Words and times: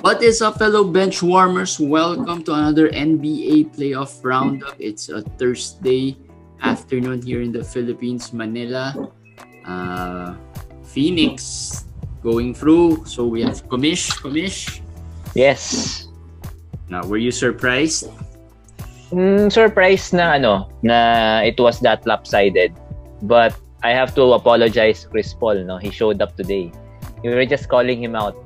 What 0.00 0.22
is 0.22 0.40
up, 0.40 0.58
fellow 0.58 0.84
bench 0.84 1.22
warmers? 1.22 1.80
Welcome 1.80 2.44
to 2.44 2.54
another 2.54 2.88
NBA 2.90 3.74
playoff 3.76 4.22
roundup. 4.22 4.76
It's 4.78 5.08
a 5.08 5.22
Thursday 5.36 6.16
afternoon 6.62 7.22
here 7.22 7.42
in 7.42 7.52
the 7.52 7.64
Philippines, 7.64 8.32
Manila. 8.32 9.10
Uh, 9.66 10.36
Phoenix 10.84 11.84
going 12.22 12.54
through. 12.54 13.04
So 13.06 13.26
we 13.26 13.42
have 13.42 13.66
Komish. 13.68 14.14
Komish. 14.22 14.80
Yes. 15.34 16.06
Now, 16.88 17.04
were 17.04 17.18
you 17.18 17.30
surprised? 17.30 18.08
Mm, 19.10 19.50
surprised 19.50 20.14
na 20.14 20.38
ano, 20.38 20.70
na 20.82 21.40
it 21.42 21.58
was 21.58 21.80
that 21.80 22.06
lopsided. 22.06 22.74
But 23.22 23.54
I 23.82 23.90
have 23.90 24.14
to 24.14 24.32
apologize 24.32 25.06
Chris 25.10 25.34
Paul, 25.34 25.66
no? 25.66 25.76
He 25.76 25.90
showed 25.90 26.22
up 26.22 26.36
today. 26.36 26.72
We 27.24 27.34
were 27.34 27.44
just 27.44 27.68
calling 27.68 28.02
him 28.02 28.16
out 28.16 28.38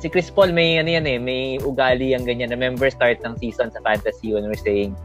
si 0.00 0.08
Chris 0.08 0.30
Paul 0.32 0.52
may 0.52 0.80
ano 0.80 0.90
yan 0.90 1.06
eh, 1.06 1.18
may 1.20 1.60
ugali 1.60 2.16
ang 2.16 2.24
ganyan. 2.24 2.50
Remember 2.50 2.88
start 2.88 3.20
ng 3.22 3.36
season 3.38 3.70
sa 3.70 3.80
fantasy 3.84 4.32
when 4.32 4.48
we're 4.48 4.58
saying 4.58 4.96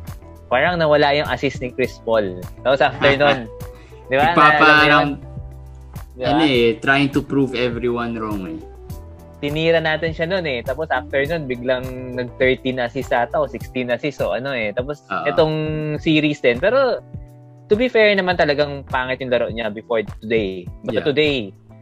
parang 0.50 0.82
nawala 0.82 1.14
yung 1.14 1.30
assist 1.30 1.62
ni 1.62 1.70
Chris 1.70 2.02
Paul. 2.02 2.42
Tapos 2.66 2.82
after 2.82 3.12
nun, 3.22 3.46
di 4.10 4.16
ba? 4.18 4.34
Ipaparang, 4.34 5.22
diba? 6.18 6.28
ano 6.36 6.44
eh, 6.44 6.80
trying 6.82 7.12
to 7.12 7.22
prove 7.22 7.54
everyone 7.54 8.18
wrong 8.18 8.44
eh. 8.48 8.60
Tinira 9.40 9.80
natin 9.80 10.12
siya 10.12 10.28
noon 10.28 10.44
eh. 10.44 10.60
Tapos 10.64 10.92
after 10.92 11.24
nun, 11.24 11.48
biglang 11.48 12.16
nag-13 12.16 12.80
assist 12.84 13.16
ata 13.16 13.40
o 13.40 13.48
16 13.48 13.88
assist 13.96 14.20
o 14.20 14.36
ano 14.36 14.52
eh. 14.52 14.76
Tapos 14.76 15.04
uh-huh. 15.08 15.32
itong 15.32 15.56
series 16.04 16.44
din. 16.44 16.60
Pero 16.60 17.00
to 17.72 17.74
be 17.80 17.88
fair 17.88 18.12
naman 18.18 18.36
talagang 18.36 18.84
pangit 18.90 19.24
yung 19.24 19.32
laro 19.32 19.48
niya 19.48 19.72
before 19.72 20.04
today. 20.20 20.68
But 20.84 21.00
yeah. 21.00 21.08
today, 21.08 21.36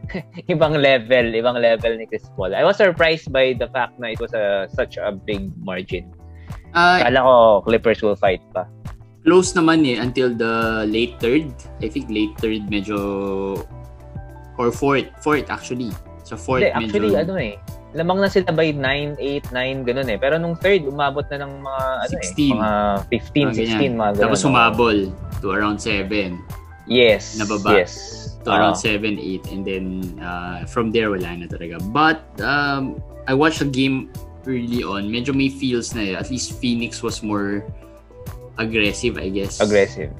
ibang 0.52 0.78
level, 0.78 1.34
ibang 1.34 1.58
level 1.58 1.98
ni 1.98 2.06
Chris 2.06 2.30
Paul. 2.38 2.54
I 2.54 2.62
was 2.62 2.78
surprised 2.78 3.32
by 3.34 3.58
the 3.58 3.66
fact 3.74 3.98
na 3.98 4.14
it 4.14 4.20
was 4.20 4.32
a 4.32 4.70
such 4.70 4.96
a 5.00 5.10
big 5.10 5.50
margin. 5.58 6.08
Uh, 6.72 7.02
Kala 7.02 7.20
ko 7.24 7.34
Clippers 7.64 8.00
will 8.04 8.16
fight 8.16 8.40
pa. 8.54 8.68
Close 9.26 9.52
naman 9.52 9.84
eh 9.84 9.98
until 9.98 10.32
the 10.32 10.86
late 10.88 11.18
third. 11.20 11.50
I 11.82 11.90
think 11.90 12.08
late 12.08 12.32
third 12.38 12.70
medyo 12.70 12.96
or 14.56 14.70
fourth, 14.72 15.08
fourth 15.20 15.48
actually. 15.50 15.92
So 16.28 16.36
fourth 16.36 16.60
Hindi, 16.60 16.76
actually 16.76 17.16
medyo... 17.16 17.24
ano 17.24 17.34
eh. 17.40 17.54
Lamang 17.96 18.20
na 18.20 18.28
sila 18.28 18.52
by 18.52 18.76
9, 18.76 19.16
8, 19.16 19.48
9, 19.48 19.88
ganun 19.88 20.08
eh. 20.12 20.18
Pero 20.20 20.36
nung 20.36 20.52
third, 20.60 20.84
umabot 20.84 21.24
na 21.32 21.48
ng 21.48 21.52
mga, 21.64 21.84
ano 22.04 22.12
16. 22.20 22.20
eh, 22.20 22.52
mga 22.52 22.70
15, 23.08 23.48
ah, 23.48 23.52
16, 23.56 23.96
mga 23.96 24.10
ganun. 24.12 24.24
Tapos 24.28 24.40
umabol 24.44 24.96
to 25.40 25.56
around 25.56 25.80
7. 25.80 26.36
Yes. 26.84 27.40
Nababa. 27.40 27.80
Yes 27.80 28.28
to 28.44 28.56
around 28.56 28.76
7, 28.76 29.18
8 29.18 29.52
and 29.52 29.62
then 29.64 29.84
uh, 30.22 30.64
from 30.64 30.90
there 30.90 31.10
wala 31.10 31.36
na 31.36 31.46
talaga. 31.46 31.80
But 31.92 32.24
um, 32.40 33.02
I 33.26 33.34
watched 33.34 33.60
the 33.60 33.70
game 33.70 34.10
early 34.46 34.82
on. 34.82 35.12
Medyo 35.12 35.34
may 35.34 35.48
feels 35.52 35.94
na 35.94 36.02
eh. 36.02 36.14
At 36.16 36.30
least 36.30 36.56
Phoenix 36.56 37.02
was 37.02 37.22
more 37.22 37.64
aggressive, 38.56 39.18
I 39.18 39.28
guess. 39.28 39.60
Aggressive. 39.60 40.10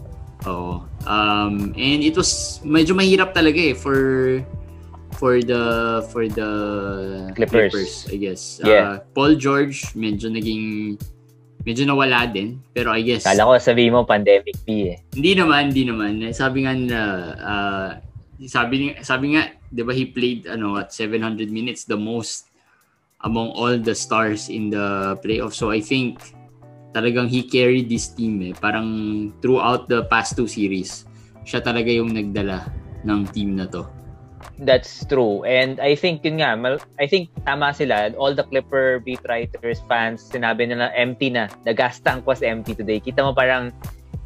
Oh. 0.47 0.85
Um, 1.09 1.75
and 1.75 2.05
it 2.05 2.15
was 2.15 2.61
medyo 2.63 2.95
mahirap 2.95 3.35
talaga 3.35 3.73
eh 3.73 3.75
for 3.75 3.97
for 5.19 5.43
the 5.43 5.63
for 6.15 6.31
the 6.31 6.51
Clippers, 7.35 7.75
Clippers 7.75 7.93
I 8.09 8.17
guess. 8.17 8.43
Yeah. 8.63 8.71
Uh, 8.71 8.95
Paul 9.13 9.35
George 9.35 9.91
medyo 9.99 10.31
naging 10.31 10.97
medyo 11.67 11.85
nawala 11.85 12.25
din. 12.31 12.63
Pero 12.73 12.95
I 12.95 13.03
guess... 13.03 13.27
Kala 13.27 13.45
ko 13.45 13.59
sabi 13.59 13.91
mo 13.91 14.07
pandemic 14.07 14.57
P 14.65 14.95
eh. 14.95 14.97
Hindi 15.13 15.37
naman, 15.37 15.75
hindi 15.75 15.85
naman. 15.85 16.23
Sabi 16.31 16.65
nga 16.65 16.73
na, 16.73 17.01
uh, 17.37 17.91
sabi 18.47 18.95
sabi 19.03 19.35
nga, 19.35 19.51
'di 19.75 19.83
ba 19.83 19.93
he 19.93 20.07
played 20.07 20.47
ano 20.47 20.79
at 20.79 20.95
700 20.95 21.51
minutes 21.51 21.85
the 21.91 21.99
most 21.99 22.47
among 23.27 23.51
all 23.59 23.75
the 23.75 23.95
stars 23.99 24.47
in 24.47 24.71
the 24.71 25.19
playoffs. 25.19 25.59
So 25.59 25.75
I 25.75 25.83
think 25.83 26.23
talagang 26.95 27.27
he 27.27 27.43
carried 27.43 27.91
this 27.91 28.15
team 28.15 28.39
eh. 28.47 28.55
Parang 28.55 28.89
throughout 29.43 29.91
the 29.91 30.07
past 30.07 30.39
two 30.39 30.47
series, 30.47 31.03
siya 31.43 31.59
talaga 31.59 31.91
yung 31.91 32.15
nagdala 32.15 32.71
ng 33.03 33.27
team 33.35 33.59
na 33.59 33.67
to. 33.67 33.98
That's 34.59 35.07
true. 35.07 35.45
And 35.45 35.79
I 35.79 35.95
think 35.95 36.25
yun 36.27 36.43
nga, 36.43 36.79
I 36.99 37.07
think 37.07 37.31
tama 37.47 37.75
sila. 37.75 38.11
All 38.19 38.35
the 38.35 38.43
Clipper 38.43 38.99
beat 38.99 39.23
writers, 39.29 39.83
fans, 39.87 40.27
sinabi 40.27 40.67
nila 40.67 40.91
empty 40.95 41.31
na. 41.31 41.47
The 41.65 41.75
gas 41.75 41.99
tank 42.03 42.27
was 42.27 42.43
empty 42.43 42.75
today. 42.75 42.99
Kita 42.99 43.23
mo 43.23 43.35
parang 43.35 43.71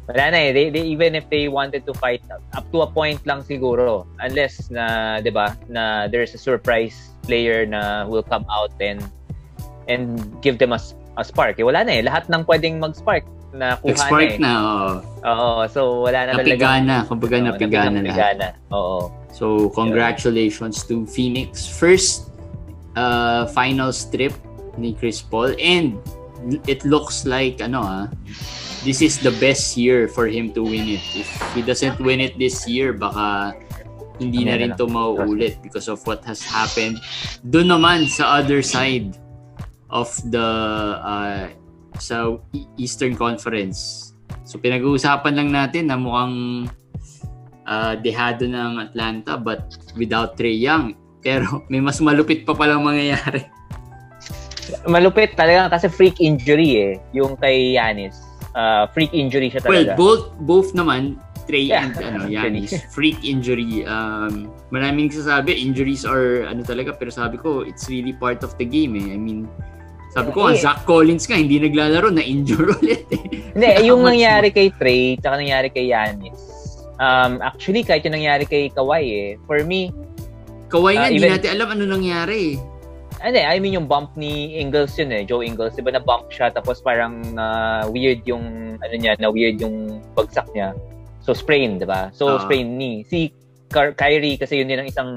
wala 0.09 0.33
na 0.33 0.39
eh. 0.49 0.51
They, 0.51 0.69
they, 0.69 0.83
even 0.89 1.15
if 1.15 1.29
they 1.29 1.47
wanted 1.47 1.85
to 1.85 1.93
fight 1.93 2.25
up 2.29 2.65
to 2.73 2.81
a 2.81 2.89
point 2.89 3.21
lang 3.25 3.45
siguro. 3.45 4.05
Unless 4.19 4.69
na, 4.73 5.19
di 5.21 5.29
ba, 5.29 5.57
na 5.69 6.07
there's 6.07 6.33
a 6.33 6.41
surprise 6.41 7.13
player 7.23 7.65
na 7.65 8.05
will 8.09 8.25
come 8.25 8.45
out 8.49 8.73
and 8.81 9.01
and 9.87 10.17
give 10.41 10.57
them 10.57 10.73
a, 10.73 10.79
a 11.17 11.23
spark. 11.23 11.59
Eh, 11.59 11.65
wala 11.65 11.85
na 11.85 11.99
eh. 11.99 12.01
Lahat 12.01 12.25
ng 12.29 12.43
pwedeng 12.49 12.81
mag-spark 12.81 13.23
na 13.53 13.77
kuha 13.77 13.93
Nag-spark 13.93 14.31
na, 14.35 14.35
eh. 14.35 14.39
na 14.41 14.51
oo. 14.59 14.91
Oo, 15.23 15.51
so 15.69 15.79
wala 16.01 16.25
na 16.27 16.31
talaga. 16.33 16.49
Napigana, 16.49 16.95
kumbaga 17.05 17.35
oo, 17.37 17.45
napigana, 17.47 17.99
napigana 18.01 18.47
na. 18.51 18.75
Oo. 18.75 19.13
So, 19.33 19.73
congratulations 19.73 20.85
yeah. 20.85 20.89
to 20.89 20.95
Phoenix. 21.09 21.65
First 21.65 22.29
uh, 22.97 23.49
final 23.53 23.93
strip 23.93 24.33
ni 24.77 24.93
Chris 24.93 25.21
Paul 25.21 25.53
and 25.61 25.97
it 26.67 26.83
looks 26.83 27.25
like 27.25 27.61
ano 27.61 27.81
ah 27.81 28.05
this 28.83 29.01
is 29.01 29.17
the 29.21 29.31
best 29.39 29.77
year 29.79 30.11
for 30.11 30.27
him 30.27 30.51
to 30.51 30.61
win 30.61 30.99
it. 30.99 31.03
If 31.15 31.29
he 31.55 31.61
doesn't 31.63 32.03
win 32.03 32.19
it 32.19 32.35
this 32.35 32.67
year, 32.67 32.91
baka 32.91 33.55
hindi 34.19 34.43
na 34.43 34.59
rin 34.59 34.75
to 34.75 34.85
mauulit 34.85 35.63
because 35.63 35.87
of 35.87 36.03
what 36.05 36.21
has 36.27 36.43
happened. 36.43 36.99
Doon 37.47 37.71
naman 37.71 38.11
sa 38.11 38.43
other 38.43 38.59
side 38.59 39.15
of 39.87 40.11
the 40.29 40.47
uh, 40.99 41.47
sa 41.99 42.37
Eastern 42.77 43.17
Conference. 43.17 44.11
So 44.43 44.57
pinag-uusapan 44.59 45.33
lang 45.33 45.49
natin 45.53 45.89
na 45.91 45.97
mukhang 45.97 46.67
uh, 47.67 47.93
dehado 47.99 48.45
ng 48.49 48.79
Atlanta 48.81 49.37
but 49.37 49.77
without 49.97 50.35
Trey 50.37 50.55
Young. 50.55 50.97
Pero 51.23 51.45
may 51.71 51.79
mas 51.79 51.99
malupit 52.01 52.47
pa 52.47 52.55
palang 52.55 52.83
mangyayari. 52.83 53.45
Malupit 54.87 55.35
talaga 55.35 55.75
kasi 55.75 55.91
freak 55.91 56.17
injury 56.23 56.69
eh, 56.79 56.93
yung 57.11 57.35
kay 57.35 57.75
Yanis 57.75 58.33
uh, 58.55 58.87
freak 58.93 59.13
injury 59.13 59.49
siya 59.49 59.61
talaga. 59.61 59.93
Well, 59.93 59.97
both 59.97 60.23
both 60.45 60.69
naman 60.73 61.19
Trey 61.43 61.67
yeah. 61.67 61.91
and 61.91 61.93
ano, 61.99 62.19
Yanis, 62.35 62.71
freak 62.95 63.19
injury. 63.19 63.83
Um, 63.83 64.47
maraming 64.71 65.11
sasabi, 65.11 65.59
injuries 65.59 66.07
are 66.07 66.47
ano 66.47 66.63
talaga, 66.63 66.95
pero 66.95 67.11
sabi 67.11 67.35
ko, 67.35 67.67
it's 67.67 67.91
really 67.91 68.15
part 68.15 68.47
of 68.47 68.55
the 68.55 68.63
game 68.63 68.95
eh. 68.95 69.11
I 69.11 69.19
mean, 69.19 69.51
sabi 70.13 70.29
ko, 70.29 70.45
ang 70.45 70.57
Zach 70.61 70.85
Collins 70.85 71.25
ka, 71.25 71.33
hindi 71.33 71.57
naglalaro, 71.57 72.13
na-injure 72.13 72.69
ulit 72.77 73.09
eh. 73.09 73.25
Hindi, 73.57 73.69
yung 73.89 74.05
nangyari 74.05 74.53
kay 74.53 74.69
Trey, 74.77 75.17
tsaka 75.17 75.41
nangyari 75.41 75.73
kay 75.73 75.89
Yanis, 75.89 76.37
um, 77.01 77.41
actually, 77.41 77.81
kahit 77.81 78.05
yung 78.05 78.13
nangyari 78.21 78.45
kay 78.45 78.69
Kawhi 78.69 79.03
eh, 79.09 79.29
for 79.49 79.65
me, 79.65 79.89
Kawhi 80.69 80.97
nga, 80.97 81.09
uh, 81.09 81.13
hindi 81.13 81.29
natin 81.29 81.49
alam 81.57 81.67
ano 81.73 81.83
nangyari 81.89 82.57
eh. 82.57 82.71
Ano 83.23 83.39
I 83.39 83.55
mean 83.61 83.77
yung 83.77 83.87
bump 83.87 84.19
ni 84.19 84.59
Ingles 84.59 84.99
yun 84.99 85.15
eh, 85.15 85.23
Joe 85.23 85.47
Ingles. 85.47 85.79
Diba 85.79 85.95
na 85.95 86.03
bump 86.03 86.27
siya 86.27 86.51
tapos 86.51 86.83
parang 86.83 87.23
uh, 87.39 87.87
weird 87.87 88.19
yung, 88.27 88.75
ano 88.77 88.93
niya, 88.99 89.15
na 89.15 89.31
weird 89.31 89.63
yung 89.63 90.03
bagsak 90.11 90.43
niya. 90.51 90.75
So 91.23 91.31
sprain, 91.31 91.79
diba? 91.79 92.11
So 92.11 92.35
uh-huh. 92.35 92.43
sprain 92.43 92.75
ni. 92.75 93.07
Si 93.07 93.31
Ky- 93.71 93.95
Kyrie 93.95 94.35
kasi 94.35 94.59
yun 94.59 94.67
din 94.67 94.83
ang 94.83 94.89
isang 94.91 95.11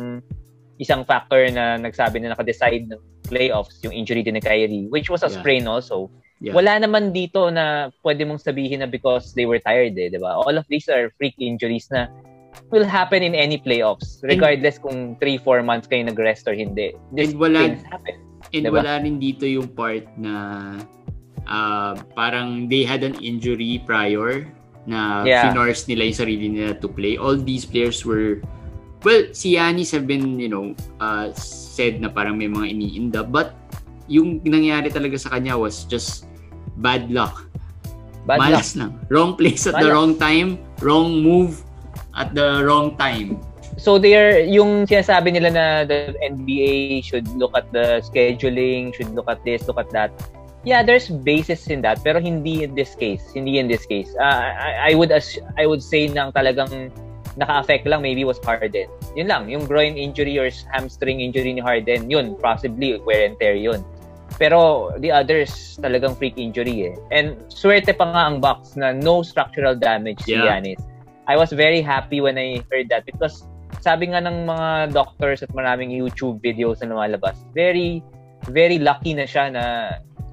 isang 0.79 1.03
factor 1.03 1.41
na 1.51 1.81
nagsabi 1.81 2.21
na 2.21 2.37
naka-decide 2.37 2.87
ng 2.87 3.01
playoffs 3.27 3.83
yung 3.83 3.93
injury 3.93 4.23
din 4.23 4.39
ni 4.39 4.43
Kyrie 4.43 4.87
which 4.89 5.11
was 5.11 5.23
a 5.23 5.31
yeah. 5.31 5.39
sprain 5.39 5.65
also. 5.67 6.11
Yeah. 6.37 6.53
Wala 6.53 6.77
naman 6.77 7.17
dito 7.17 7.49
na 7.49 7.89
pwede 8.05 8.29
mong 8.29 8.45
sabihin 8.45 8.85
na 8.85 8.89
because 8.89 9.33
they 9.33 9.49
were 9.49 9.59
tired 9.59 9.97
eh, 9.97 10.13
'di 10.13 10.21
ba? 10.21 10.37
All 10.37 10.57
of 10.57 10.69
these 10.69 10.87
are 10.93 11.09
freak 11.17 11.35
injuries 11.41 11.89
na 11.89 12.13
will 12.73 12.85
happen 12.85 13.23
in 13.23 13.35
any 13.37 13.61
playoffs 13.61 14.21
regardless 14.25 14.81
and, 14.81 14.85
kung 14.85 14.99
3-4 15.21 15.65
months 15.65 15.87
kayo 15.89 16.05
nag-rest 16.05 16.49
or 16.49 16.55
hindi. 16.57 16.93
This 17.13 17.33
and 17.33 17.41
wala, 17.41 17.61
happen. 17.89 18.17
And 18.53 18.65
diba? 18.69 18.81
wala 18.81 19.01
rin 19.01 19.17
dito 19.21 19.45
yung 19.49 19.73
part 19.73 20.07
na 20.17 20.77
uh, 21.49 21.97
parang 22.15 22.69
they 22.69 22.85
had 22.85 23.03
an 23.03 23.17
injury 23.25 23.83
prior 23.85 24.47
na 24.87 25.27
yeah. 25.27 25.51
finors 25.51 25.83
nila 25.91 26.13
yung 26.13 26.19
sarili 26.19 26.47
nila 26.53 26.79
to 26.79 26.89
play. 26.89 27.19
All 27.19 27.37
these 27.37 27.67
players 27.67 28.07
were 28.07 28.39
well, 29.05 29.23
si 29.33 29.57
Yanis 29.57 29.93
have 29.93 30.07
been, 30.07 30.39
you 30.39 30.49
know, 30.49 30.75
uh, 31.01 31.33
said 31.35 32.01
na 32.01 32.09
parang 32.09 32.39
may 32.39 32.49
mga 32.49 32.73
iniinda 32.73 33.21
but 33.25 33.53
yung 34.09 34.41
nangyari 34.47 34.89
talaga 34.89 35.19
sa 35.19 35.35
kanya 35.35 35.59
was 35.59 35.85
just 35.85 36.25
bad 36.79 37.11
luck. 37.11 37.49
Bad 38.27 38.39
Malas 38.43 38.75
luck. 38.75 38.81
lang. 38.81 38.91
Wrong 39.11 39.33
place 39.37 39.67
at 39.67 39.75
Bad 39.75 39.83
the 39.83 39.89
luck. 39.91 39.95
wrong 39.95 40.13
time, 40.19 40.49
wrong 40.83 41.23
move, 41.23 41.63
at 42.17 42.35
the 42.35 42.65
wrong 42.65 42.97
time. 42.97 43.39
So 43.77 44.01
they're 44.01 44.41
yung 44.41 44.89
sinasabi 44.89 45.37
nila 45.37 45.51
na 45.53 45.65
the 45.85 46.17
NBA 46.25 47.05
should 47.05 47.29
look 47.37 47.53
at 47.53 47.69
the 47.77 48.01
scheduling, 48.01 48.95
should 48.97 49.13
look 49.13 49.29
at 49.29 49.45
this, 49.45 49.69
look 49.69 49.79
at 49.79 49.93
that. 49.93 50.11
yeah, 50.67 50.83
there's 50.83 51.09
basis 51.09 51.71
in 51.71 51.81
that, 51.87 52.03
pero 52.03 52.19
hindi 52.19 52.67
in 52.67 52.75
this 52.75 52.99
case. 52.99 53.23
Hindi 53.33 53.63
in 53.63 53.71
this 53.71 53.87
case. 53.87 54.11
Uh, 54.19 54.51
I, 54.51 54.91
I 54.91 54.93
would 54.99 55.15
as 55.15 55.39
I 55.57 55.65
would 55.65 55.81
say 55.81 56.11
nang 56.11 56.35
talagang 56.35 56.91
naka-affect 57.37 57.85
lang 57.85 58.01
maybe 58.01 58.25
was 58.25 58.41
Harden. 58.41 58.89
Yun 59.15 59.29
lang, 59.29 59.49
yung 59.53 59.69
groin 59.69 59.97
injury 59.97 60.41
or 60.41 60.49
hamstring 60.73 61.21
injury 61.21 61.53
ni 61.53 61.61
Harden, 61.61 62.09
yun, 62.09 62.37
possibly 62.41 62.97
wear 63.05 63.29
and 63.29 63.37
tear 63.39 63.55
yun. 63.55 63.85
Pero 64.37 64.93
the 65.01 65.13
others, 65.13 65.79
talagang 65.81 66.17
freak 66.17 66.37
injury 66.37 66.93
eh. 66.93 66.95
And 67.13 67.37
swerte 67.49 67.93
pa 67.97 68.05
nga 68.09 68.23
ang 68.29 68.41
box 68.41 68.77
na 68.77 68.93
no 68.93 69.23
structural 69.23 69.77
damage 69.77 70.25
yeah. 70.27 70.43
si 70.43 70.45
Giannis. 70.45 70.81
I 71.27 71.37
was 71.37 71.53
very 71.53 71.81
happy 71.81 72.21
when 72.21 72.37
I 72.37 72.61
heard 72.71 72.89
that 72.93 73.05
because 73.05 73.45
sabi 73.81 74.13
nga 74.13 74.23
ng 74.23 74.47
mga 74.47 74.93
doctors 74.93 75.43
at 75.43 75.51
maraming 75.53 75.91
YouTube 75.91 76.43
videos 76.43 76.81
na 76.83 76.93
lumalabas, 76.93 77.37
very, 77.55 78.03
very 78.51 78.79
lucky 78.79 79.15
na 79.15 79.27
siya 79.27 79.51
na 79.51 79.65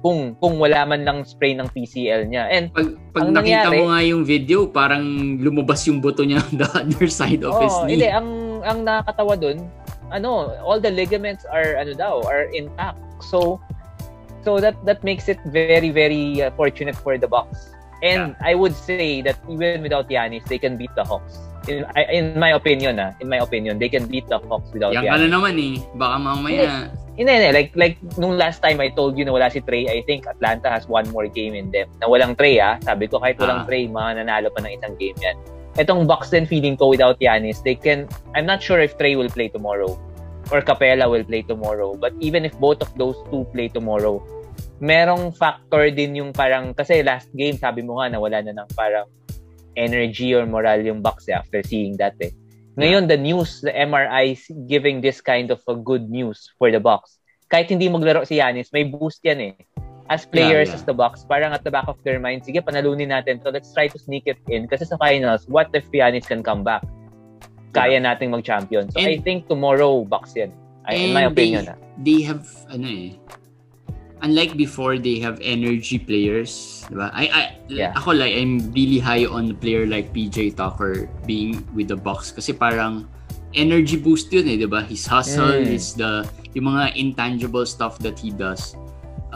kung 0.04 0.36
kung 0.36 0.60
wala 0.60 0.84
man 0.84 1.00
lang 1.00 1.24
spray 1.24 1.56
ng 1.56 1.64
PCL 1.72 2.28
niya. 2.28 2.44
And 2.52 2.68
pag, 2.76 2.92
pag 3.16 3.32
nakita 3.32 3.72
nangyari, 3.72 3.76
mo 3.80 3.84
nga 3.88 4.00
yung 4.04 4.22
video, 4.28 4.68
parang 4.68 5.40
lumabas 5.40 5.80
yung 5.88 6.04
buto 6.04 6.28
niya 6.28 6.44
on 6.44 6.60
the 6.60 6.68
other 6.76 7.08
side 7.08 7.40
of 7.40 7.56
oh, 7.56 7.64
his 7.64 7.72
knee. 7.88 7.96
Hindi, 7.96 8.12
ang 8.12 8.60
ang 8.68 8.84
nakakatawa 8.84 9.32
doon, 9.40 9.64
ano, 10.12 10.52
all 10.60 10.76
the 10.76 10.92
ligaments 10.92 11.48
are 11.48 11.80
ano 11.80 11.96
daw, 11.96 12.20
are 12.28 12.52
intact. 12.52 13.00
So 13.32 13.56
so 14.44 14.60
that 14.60 14.76
that 14.84 15.00
makes 15.00 15.32
it 15.32 15.40
very 15.48 15.88
very 15.88 16.44
uh, 16.44 16.52
fortunate 16.52 17.00
for 17.00 17.16
the 17.16 17.24
Bucks. 17.24 17.72
And 18.04 18.36
yeah. 18.36 18.44
I 18.44 18.52
would 18.52 18.76
say 18.76 19.24
that 19.24 19.40
even 19.48 19.80
without 19.80 20.12
Giannis, 20.12 20.44
they 20.52 20.60
can 20.60 20.76
beat 20.76 20.92
the 20.92 21.08
Hawks. 21.08 21.40
In, 21.64 21.88
in 22.12 22.36
my 22.36 22.52
opinion, 22.52 23.00
ah, 23.00 23.16
in 23.24 23.32
my 23.32 23.40
opinion, 23.40 23.80
they 23.80 23.88
can 23.88 24.04
beat 24.04 24.28
the 24.28 24.36
Hawks 24.36 24.68
without 24.68 24.92
Yang 24.92 25.08
Giannis. 25.08 25.24
Yan 25.24 25.32
naman 25.32 25.54
eh. 25.56 25.74
Baka 25.96 26.16
mamaya 26.20 26.92
hindi, 27.14 27.30
hindi. 27.30 27.50
Like, 27.54 27.70
like, 27.78 27.96
nung 28.18 28.34
last 28.34 28.58
time 28.58 28.82
I 28.82 28.90
told 28.90 29.14
you 29.14 29.24
na 29.24 29.32
wala 29.32 29.46
si 29.50 29.62
Trey, 29.62 29.86
I 29.86 30.02
think 30.02 30.26
Atlanta 30.26 30.70
has 30.70 30.90
one 30.90 31.06
more 31.14 31.30
game 31.30 31.54
in 31.54 31.70
them. 31.70 31.86
Na 32.02 32.10
walang 32.10 32.34
Trey, 32.34 32.58
ah. 32.58 32.78
Sabi 32.82 33.06
ko, 33.06 33.22
kahit 33.22 33.38
walang 33.38 33.62
ah. 33.62 33.66
Trey, 33.66 33.86
mga 33.86 34.22
nanalo 34.22 34.50
pa 34.50 34.62
ng 34.66 34.74
isang 34.74 34.94
game 34.98 35.16
yan. 35.22 35.38
Itong 35.78 36.06
Bucks 36.06 36.30
din 36.30 36.46
feeling 36.46 36.78
ko 36.78 36.90
without 36.90 37.18
Giannis, 37.18 37.62
they 37.62 37.74
can, 37.74 38.06
I'm 38.34 38.46
not 38.46 38.62
sure 38.62 38.78
if 38.78 38.94
Trey 38.98 39.14
will 39.18 39.30
play 39.30 39.50
tomorrow 39.50 39.98
or 40.50 40.62
Capella 40.62 41.10
will 41.10 41.24
play 41.24 41.42
tomorrow. 41.42 41.94
But 41.98 42.14
even 42.22 42.44
if 42.46 42.54
both 42.58 42.82
of 42.82 42.90
those 42.94 43.18
two 43.30 43.46
play 43.50 43.70
tomorrow, 43.70 44.22
merong 44.78 45.34
factor 45.34 45.90
din 45.90 46.14
yung 46.14 46.30
parang, 46.34 46.74
kasi 46.74 47.02
last 47.02 47.30
game, 47.34 47.58
sabi 47.58 47.82
mo 47.82 47.98
nga 47.98 48.10
na 48.10 48.18
wala 48.22 48.42
na 48.42 48.54
ng 48.54 48.68
parang 48.74 49.06
energy 49.74 50.34
or 50.34 50.46
moral 50.46 50.78
yung 50.82 51.02
Bucks 51.02 51.26
eh, 51.26 51.34
after 51.34 51.62
seeing 51.62 51.98
that 51.98 52.14
eh. 52.22 52.30
Ngayon, 52.74 53.06
the 53.06 53.16
news, 53.16 53.62
the 53.62 53.70
MRI 53.70 54.34
giving 54.66 54.98
this 54.98 55.22
kind 55.22 55.54
of 55.54 55.62
a 55.70 55.78
good 55.78 56.10
news 56.10 56.50
for 56.58 56.74
the 56.74 56.82
Bucks. 56.82 57.22
Kahit 57.46 57.70
hindi 57.70 57.86
maglaro 57.86 58.26
si 58.26 58.42
Yanis, 58.42 58.74
may 58.74 58.82
boost 58.82 59.22
yan 59.22 59.54
eh. 59.54 59.54
As 60.10 60.26
players, 60.26 60.68
yeah, 60.68 60.74
yeah. 60.74 60.82
as 60.82 60.84
the 60.84 60.92
Bucks, 60.92 61.22
parang 61.22 61.54
at 61.54 61.62
the 61.62 61.70
back 61.70 61.86
of 61.86 61.96
their 62.02 62.18
mind, 62.18 62.42
sige, 62.42 62.58
panalunin 62.60 63.14
natin. 63.14 63.38
So 63.40 63.54
let's 63.54 63.70
try 63.70 63.86
to 63.86 63.98
sneak 63.98 64.26
it 64.26 64.42
in. 64.50 64.66
Kasi 64.66 64.84
sa 64.90 64.98
finals, 64.98 65.46
what 65.46 65.70
if 65.70 65.86
Yanis 65.94 66.26
can 66.26 66.42
come 66.42 66.66
back? 66.66 66.82
Kaya 67.72 68.02
nating 68.02 68.34
mag-champion. 68.34 68.90
So 68.90 68.98
and, 68.98 69.06
I 69.06 69.22
think 69.22 69.46
tomorrow, 69.46 70.02
Bucks 70.02 70.34
yan. 70.34 70.50
I, 70.84 70.98
in 70.98 71.14
my 71.14 71.30
opinion. 71.30 71.64
They, 71.64 71.72
ah. 71.72 71.78
they 72.02 72.20
have, 72.26 72.44
ano 72.68 72.86
eh, 72.90 73.16
unlike 74.24 74.56
before 74.56 74.96
they 74.96 75.20
have 75.20 75.36
energy 75.44 76.00
players, 76.00 76.82
diba? 76.88 77.12
I, 77.12 77.28
I 77.28 77.42
yeah. 77.68 77.92
ako 77.92 78.16
like 78.16 78.32
I'm 78.32 78.72
really 78.72 78.98
high 78.98 79.28
on 79.28 79.52
a 79.52 79.56
player 79.56 79.84
like 79.84 80.16
PJ 80.16 80.56
Tucker 80.56 81.12
being 81.28 81.60
with 81.76 81.92
the 81.92 81.96
Bucks 82.00 82.32
kasi 82.32 82.56
parang 82.56 83.04
energy 83.52 84.00
boost 84.00 84.32
yun 84.32 84.48
eh, 84.48 84.56
diba? 84.56 84.80
His 84.88 85.04
hustle, 85.04 85.60
mm. 85.60 85.68
his 85.68 85.92
the 85.92 86.24
yung 86.56 86.72
mga 86.72 86.96
intangible 86.96 87.68
stuff 87.68 88.00
that 88.00 88.16
he 88.16 88.32
does 88.32 88.72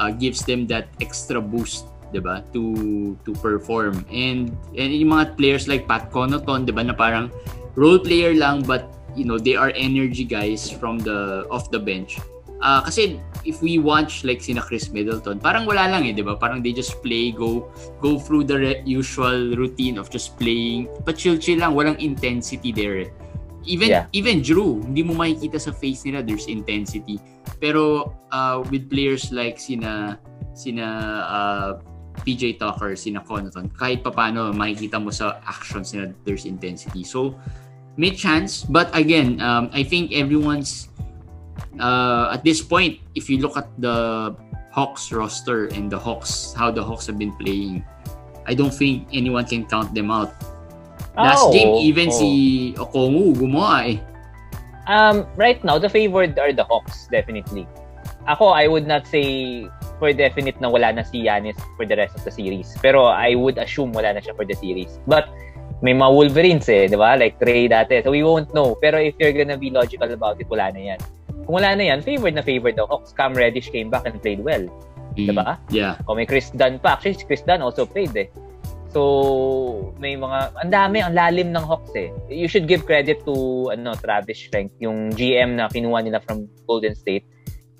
uh, 0.01 0.09
gives 0.09 0.49
them 0.49 0.65
that 0.73 0.89
extra 1.05 1.39
boost, 1.39 1.85
diba? 2.11 2.41
To 2.57 3.13
to 3.29 3.37
perform. 3.45 4.09
And 4.09 4.57
and 4.73 4.89
yung 4.97 5.13
mga 5.13 5.37
players 5.37 5.69
like 5.69 5.85
Pat 5.85 6.09
Connaughton, 6.09 6.65
diba, 6.65 6.81
na 6.81 6.97
parang 6.97 7.29
role 7.77 8.01
player 8.01 8.33
lang 8.33 8.65
but 8.65 8.89
you 9.17 9.29
know, 9.29 9.37
they 9.37 9.59
are 9.59 9.75
energy 9.77 10.25
guys 10.25 10.71
from 10.71 10.97
the 11.05 11.45
off 11.53 11.69
the 11.69 11.79
bench 11.79 12.17
Uh, 12.59 12.83
kasi 12.83 13.23
if 13.47 13.63
we 13.63 13.79
watch 13.79 14.27
like 14.27 14.43
sina 14.43 14.59
Chris 14.59 14.91
Middleton, 14.91 15.39
parang 15.39 15.63
wala 15.63 15.87
lang 15.87 16.11
eh, 16.11 16.13
'di 16.13 16.27
ba? 16.27 16.35
Parang 16.35 16.59
they 16.59 16.75
just 16.75 16.99
play, 17.07 17.31
go 17.31 17.71
go 18.03 18.19
through 18.19 18.43
the 18.43 18.59
re- 18.59 18.83
usual 18.83 19.55
routine 19.55 19.95
of 19.95 20.11
just 20.11 20.35
playing, 20.35 20.91
but 21.07 21.15
chill 21.15 21.39
chill 21.39 21.63
lang, 21.63 21.73
walang 21.75 21.99
intensity 22.03 22.75
there. 22.75 23.07
Eh. 23.07 23.11
Even 23.69 23.89
yeah. 23.89 24.05
even 24.11 24.43
Drew, 24.43 24.83
hindi 24.83 25.07
mo 25.07 25.15
makikita 25.15 25.61
sa 25.61 25.71
face 25.71 26.03
nila 26.03 26.25
there's 26.27 26.51
intensity. 26.51 27.23
Pero 27.63 28.15
uh, 28.35 28.65
with 28.67 28.91
players 28.91 29.31
like 29.31 29.63
sina 29.63 30.19
sina 30.57 30.87
uh, 31.31 31.71
PJ 32.27 32.59
Tucker, 32.59 32.99
sina 32.99 33.23
Connaughton, 33.23 33.71
kahit 33.79 34.03
papaano 34.03 34.51
makikita 34.51 34.99
mo 34.99 35.15
sa 35.15 35.39
actions 35.47 35.95
nila 35.95 36.11
there's 36.27 36.43
intensity. 36.43 37.07
So 37.07 37.39
may 37.99 38.15
chance, 38.15 38.63
but 38.67 38.91
again, 38.95 39.43
um, 39.43 39.71
I 39.75 39.83
think 39.83 40.15
everyone's 40.15 40.91
uh, 41.81 42.31
at 42.33 42.45
this 42.45 42.61
point, 42.61 43.01
if 43.15 43.31
you 43.31 43.39
look 43.39 43.57
at 43.57 43.69
the 43.79 44.35
Hawks 44.71 45.13
roster 45.13 45.67
and 45.73 45.91
the 45.91 45.99
Hawks, 45.99 46.53
how 46.55 46.71
the 46.71 46.83
Hawks 46.83 47.07
have 47.07 47.19
been 47.19 47.35
playing, 47.37 47.85
I 48.47 48.55
don't 48.55 48.73
think 48.73 49.09
anyone 49.13 49.47
can 49.47 49.67
count 49.67 49.95
them 49.95 50.11
out. 50.11 50.35
Last 51.17 51.51
oh, 51.51 51.53
game, 51.53 51.75
even 51.83 52.09
oh. 52.09 52.19
si 52.19 52.31
Okongu 52.79 53.35
gumawa 53.35 53.91
eh. 53.91 53.99
Um, 54.87 55.27
right 55.37 55.63
now, 55.65 55.79
the 55.79 55.89
favored 55.89 56.39
are 56.39 56.53
the 56.53 56.65
Hawks, 56.65 57.09
definitely. 57.11 57.67
Ako, 58.29 58.55
I 58.55 58.69
would 58.69 58.87
not 58.87 59.07
say 59.07 59.67
for 59.99 60.13
definite 60.15 60.61
na 60.63 60.71
wala 60.71 60.95
na 60.95 61.03
si 61.03 61.27
Giannis 61.27 61.59
for 61.77 61.85
the 61.85 61.97
rest 61.97 62.15
of 62.15 62.25
the 62.25 62.31
series. 62.31 62.73
Pero 62.81 63.11
I 63.11 63.35
would 63.35 63.59
assume 63.59 63.93
wala 63.93 64.15
na 64.15 64.21
siya 64.21 64.37
for 64.37 64.47
the 64.47 64.55
series. 64.55 65.01
But 65.11 65.29
may 65.83 65.93
mga 65.93 66.13
Wolverines 66.15 66.69
eh, 66.71 66.87
di 66.87 66.97
ba? 66.97 67.19
Like 67.19 67.37
Trey 67.43 67.69
dati. 67.69 68.01
So 68.05 68.15
we 68.15 68.23
won't 68.23 68.55
know. 68.55 68.79
Pero 68.79 69.03
if 69.03 69.19
you're 69.19 69.35
gonna 69.35 69.59
be 69.59 69.69
logical 69.75 70.09
about 70.09 70.41
it, 70.41 70.49
wala 70.49 70.71
na 70.71 70.95
yan. 70.95 71.01
Kung 71.49 71.65
wala 71.65 71.73
na 71.73 71.89
yan, 71.89 72.05
favored 72.05 72.37
na 72.37 72.45
favored 72.45 72.77
daw. 72.77 72.85
Hawks 72.85 73.17
Cam 73.17 73.33
Reddish 73.33 73.73
came 73.73 73.89
back 73.89 74.05
and 74.05 74.21
played 74.21 74.45
well. 74.45 74.69
Mm, 75.17 75.33
diba? 75.33 75.57
Yeah. 75.73 75.97
O 76.05 76.13
may 76.13 76.29
Chris 76.29 76.53
Dunn 76.53 76.77
pa. 76.77 77.01
Actually, 77.01 77.25
Chris 77.25 77.41
Dunn 77.41 77.65
also 77.65 77.89
played 77.89 78.13
eh. 78.13 78.29
So, 78.93 79.97
may 79.97 80.13
mga, 80.13 80.61
ang 80.61 80.69
dami, 80.69 81.01
ang 81.01 81.17
lalim 81.17 81.57
ng 81.57 81.65
Hawks 81.65 81.97
eh. 81.97 82.13
You 82.29 82.53
should 82.53 82.69
give 82.69 82.85
credit 82.85 83.25
to, 83.25 83.73
ano, 83.73 83.97
Travis 83.97 84.37
Schlenk, 84.37 84.77
yung 84.77 85.17
GM 85.17 85.57
na 85.57 85.73
kinuha 85.73 86.05
nila 86.05 86.21
from 86.21 86.53
Golden 86.69 86.93
State. 86.93 87.25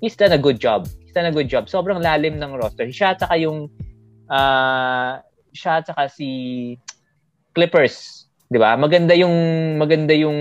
He's 0.01 0.17
done 0.17 0.33
a 0.33 0.41
good 0.41 0.57
job. 0.57 0.89
He's 1.05 1.13
done 1.13 1.29
a 1.29 1.33
good 1.33 1.45
job. 1.45 1.69
Sobrang 1.69 2.01
lalim 2.01 2.41
ng 2.41 2.57
roster. 2.57 2.89
Siya 2.89 3.13
at 3.13 3.21
saka 3.21 3.37
yung, 3.37 3.69
uh, 4.33 5.21
siya 5.53 5.81
at 5.81 5.85
saka 5.85 6.09
si 6.09 6.73
Clippers, 7.53 8.25
'di 8.49 8.57
ba? 8.57 8.77
Maganda 8.77 9.13
yung 9.17 9.33
maganda 9.77 10.13
yung 10.13 10.37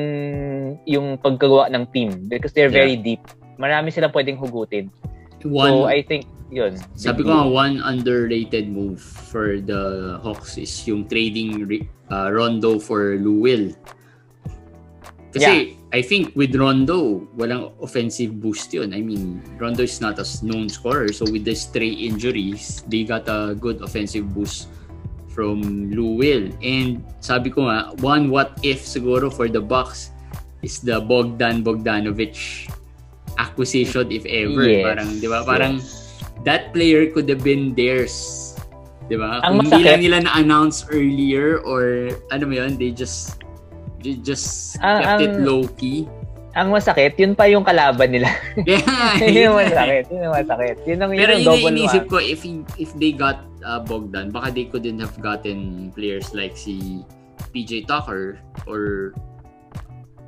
yung 0.87 1.18
pagkagawa 1.18 1.73
ng 1.73 1.85
team 1.90 2.28
because 2.28 2.52
they're 2.52 2.73
very 2.73 2.94
yeah. 2.94 3.16
deep. 3.16 3.23
Marami 3.58 3.90
silang 3.90 4.14
pwedeng 4.14 4.38
hugutin. 4.38 4.92
One, 5.42 5.70
so 5.70 5.85
I 5.87 6.02
think 6.02 6.26
yun. 6.50 6.78
Sabi 6.99 7.23
ko 7.23 7.30
nga 7.30 7.47
one 7.47 7.80
underrated 7.82 8.68
move 8.68 9.00
for 9.00 9.61
the 9.62 10.16
Hawks 10.23 10.58
is 10.58 10.70
yung 10.87 11.06
trading 11.06 11.66
uh, 12.11 12.28
Rondo 12.32 12.78
for 12.78 13.16
Lou 13.18 13.40
Will. 13.42 13.70
Kasi 15.28 15.76
yeah. 15.76 15.78
I 15.92 16.00
think 16.00 16.32
with 16.35 16.56
Rondo, 16.56 17.28
walang 17.37 17.73
offensive 17.80 18.40
boost 18.40 18.73
yun. 18.73 18.97
I 18.97 19.04
mean, 19.04 19.44
Rondo 19.61 19.85
is 19.85 20.00
not 20.00 20.18
a 20.18 20.26
known 20.42 20.68
scorer. 20.68 21.12
So 21.12 21.28
with 21.28 21.44
the 21.44 21.54
stray 21.54 21.92
injuries, 21.92 22.82
they 22.88 23.04
got 23.04 23.28
a 23.28 23.54
good 23.54 23.80
offensive 23.85 24.32
boost 24.35 24.68
from 25.38 25.92
Lou 25.92 26.16
Will. 26.16 26.50
And 26.64 27.04
sabi 27.20 27.54
ko 27.54 27.68
nga, 27.68 27.94
one 28.02 28.32
what 28.32 28.58
if 28.66 28.82
siguro 28.82 29.30
for 29.30 29.47
the 29.47 29.61
Bucks 29.61 30.11
is 30.62 30.81
the 30.83 31.00
Bogdan 31.00 31.62
Bogdanovic 31.62 32.35
acquisition 33.38 34.11
if 34.11 34.27
ever. 34.27 34.67
Yes. 34.67 34.85
Parang, 34.85 35.09
di 35.23 35.29
ba? 35.31 35.38
Parang 35.47 35.75
yes. 35.79 36.19
that 36.43 36.75
player 36.75 37.09
could 37.15 37.31
have 37.31 37.43
been 37.47 37.73
theirs. 37.79 38.55
Di 39.07 39.17
ba? 39.17 39.41
Kung 39.47 39.65
hindi 39.65 39.83
lang 39.87 40.03
nila 40.03 40.19
na-announce 40.27 40.85
earlier 40.91 41.62
or 41.65 42.12
ano 42.35 42.45
mo 42.45 42.55
yun, 42.59 42.77
they 42.77 42.91
just 42.91 43.41
they 44.03 44.19
just 44.21 44.77
ang, 44.83 45.00
kept 45.00 45.09
ang, 45.09 45.21
it 45.23 45.35
low-key. 45.47 45.99
Ang 46.59 46.75
masakit, 46.75 47.15
yun 47.15 47.38
pa 47.38 47.47
yung 47.47 47.62
kalaban 47.62 48.11
nila. 48.11 48.29
Yeah. 48.69 48.83
yun 49.23 49.55
yung 49.55 49.57
masakit. 49.62 50.05
Yun 50.11 50.21
yung 50.27 50.35
masakit. 50.35 50.77
Yun 50.85 50.99
ang, 50.99 51.11
Pero 51.15 51.33
yun 51.33 51.38
yung 51.38 51.47
double 51.47 51.71
inisip 51.79 52.05
ko, 52.11 52.19
if 52.19 52.43
if 52.77 52.91
they 52.99 53.15
got 53.15 53.47
uh, 53.62 53.79
Bogdan, 53.79 54.35
baka 54.35 54.50
they 54.50 54.67
couldn't 54.67 54.99
have 54.99 55.15
gotten 55.23 55.88
players 55.95 56.35
like 56.35 56.59
si 56.59 57.07
PJ 57.55 57.87
Tucker 57.87 58.43
or 58.67 59.15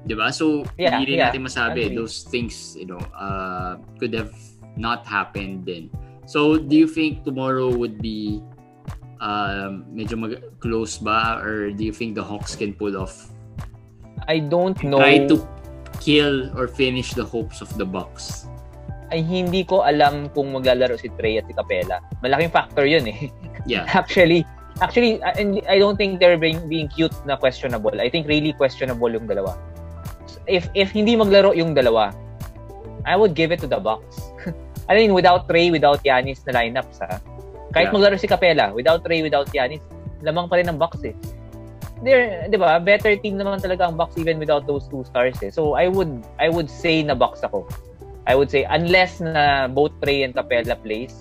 'di 0.06 0.14
ba? 0.16 0.32
So 0.32 0.64
yeah, 0.80 0.96
hindi 0.96 1.14
rin 1.14 1.18
yeah. 1.20 1.28
natin 1.30 1.44
masabi 1.44 1.92
those 1.92 2.24
things, 2.28 2.76
you 2.76 2.88
know, 2.88 3.00
uh, 3.16 3.80
could 4.00 4.14
have 4.16 4.32
not 4.76 5.04
happened 5.04 5.66
then. 5.66 5.92
So 6.24 6.56
do 6.56 6.76
you 6.78 6.86
think 6.86 7.26
tomorrow 7.26 7.68
would 7.68 7.98
be 7.98 8.40
um, 9.18 9.84
medyo 9.90 10.16
mag- 10.16 10.44
close 10.62 10.96
ba 10.96 11.42
or 11.42 11.74
do 11.74 11.82
you 11.82 11.92
think 11.92 12.14
the 12.14 12.24
Hawks 12.24 12.54
can 12.54 12.72
pull 12.72 12.96
off? 12.96 13.32
I 14.28 14.38
don't 14.38 14.78
know. 14.84 15.02
Try 15.02 15.26
to 15.26 15.42
kill 15.98 16.48
or 16.56 16.68
finish 16.68 17.12
the 17.12 17.24
hopes 17.24 17.60
of 17.60 17.68
the 17.76 17.84
Bucks. 17.84 18.46
ay 19.10 19.26
hindi 19.26 19.66
ko 19.66 19.82
alam 19.82 20.30
kung 20.30 20.54
maglalaro 20.54 20.94
si 20.94 21.10
Trey 21.18 21.42
at 21.42 21.46
si 21.50 21.54
Capella. 21.54 21.98
Malaking 22.22 22.50
factor 22.54 22.86
'yun 22.86 23.10
eh. 23.10 23.26
Yeah. 23.66 23.84
actually, 24.00 24.46
actually 24.78 25.18
I 25.66 25.76
don't 25.76 25.98
think 25.98 26.22
they're 26.22 26.38
being, 26.38 26.62
being 26.70 26.88
cute 26.88 27.14
na 27.26 27.36
questionable. 27.36 27.94
I 27.98 28.08
think 28.08 28.30
really 28.30 28.54
questionable 28.54 29.10
yung 29.10 29.26
dalawa. 29.26 29.58
If 30.48 30.68
if 30.72 30.92
hindi 30.94 31.16
maglaro 31.16 31.52
yung 31.56 31.76
dalawa, 31.76 32.14
I 33.04 33.16
would 33.16 33.34
give 33.36 33.52
it 33.52 33.60
to 33.64 33.68
the 33.68 33.80
Bucks. 33.80 34.32
I 34.90 34.96
mean, 34.96 35.14
without 35.14 35.48
Trey, 35.48 35.70
without 35.70 36.02
Yanis 36.02 36.42
na 36.48 36.56
lineups 36.60 37.00
ha. 37.02 37.20
Kahit 37.70 37.90
yeah. 37.90 37.94
maglaro 37.94 38.16
si 38.18 38.26
Capella, 38.26 38.74
without 38.74 39.06
Trey, 39.06 39.22
without 39.22 39.46
Yanis, 39.54 39.82
lamang 40.24 40.50
pa 40.50 40.58
rin 40.58 40.66
ng 40.66 40.78
Bucks 40.80 41.00
eh 41.06 41.14
they're, 42.02 42.48
'di 42.48 42.56
ba? 42.56 42.80
Better 42.80 43.16
team 43.16 43.36
naman 43.36 43.60
talaga 43.60 43.88
ang 43.88 43.96
Bucks 43.96 44.16
even 44.16 44.40
without 44.40 44.64
those 44.64 44.88
two 44.88 45.04
stars 45.04 45.36
eh. 45.44 45.52
So 45.52 45.76
I 45.76 45.88
would 45.88 46.24
I 46.40 46.48
would 46.48 46.68
say 46.68 47.04
na 47.04 47.14
Bucks 47.14 47.44
ako. 47.44 47.68
I 48.28 48.36
would 48.36 48.48
say 48.52 48.64
unless 48.68 49.20
na 49.20 49.68
both 49.68 49.92
Trey 50.00 50.24
and 50.24 50.32
Capella 50.32 50.76
plays, 50.76 51.16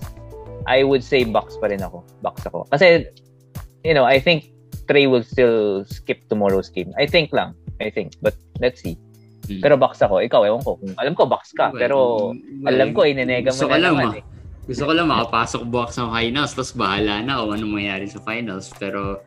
I 0.68 0.84
would 0.84 1.04
say 1.04 1.24
Bucks 1.24 1.60
pa 1.60 1.72
rin 1.72 1.84
ako. 1.84 2.04
Bucks 2.24 2.48
ako. 2.48 2.68
Kasi 2.72 3.08
you 3.84 3.96
know, 3.96 4.08
I 4.08 4.20
think 4.20 4.52
Trey 4.88 5.08
will 5.08 5.24
still 5.24 5.84
skip 5.86 6.28
tomorrow's 6.28 6.72
game. 6.72 6.92
I 6.98 7.06
think 7.06 7.32
lang. 7.36 7.56
I 7.80 7.92
think. 7.92 8.16
But 8.24 8.36
let's 8.60 8.84
see. 8.84 9.00
Hmm. 9.50 9.62
Pero 9.66 9.76
Bucks 9.82 10.00
ako. 10.06 10.22
Ikaw, 10.22 10.42
ewan 10.46 10.62
ko. 10.62 10.78
Alam 11.02 11.18
ko, 11.18 11.26
Bucks 11.26 11.52
ka. 11.58 11.74
Pero 11.74 12.32
alam 12.70 12.94
ko, 12.94 13.02
inenega 13.04 13.50
mo 13.50 13.62
na 13.66 13.82
naman 13.82 14.22
eh. 14.22 14.24
Gusto 14.70 14.86
ko 14.86 14.94
lang 14.94 15.10
makapasok 15.10 15.66
Bucks 15.74 15.98
ng 15.98 16.14
finals 16.14 16.54
tapos 16.54 16.78
bahala 16.78 17.26
na 17.26 17.42
o 17.42 17.50
anong 17.50 17.74
mangyari 17.74 18.06
sa 18.06 18.22
finals. 18.22 18.70
Pero 18.78 19.18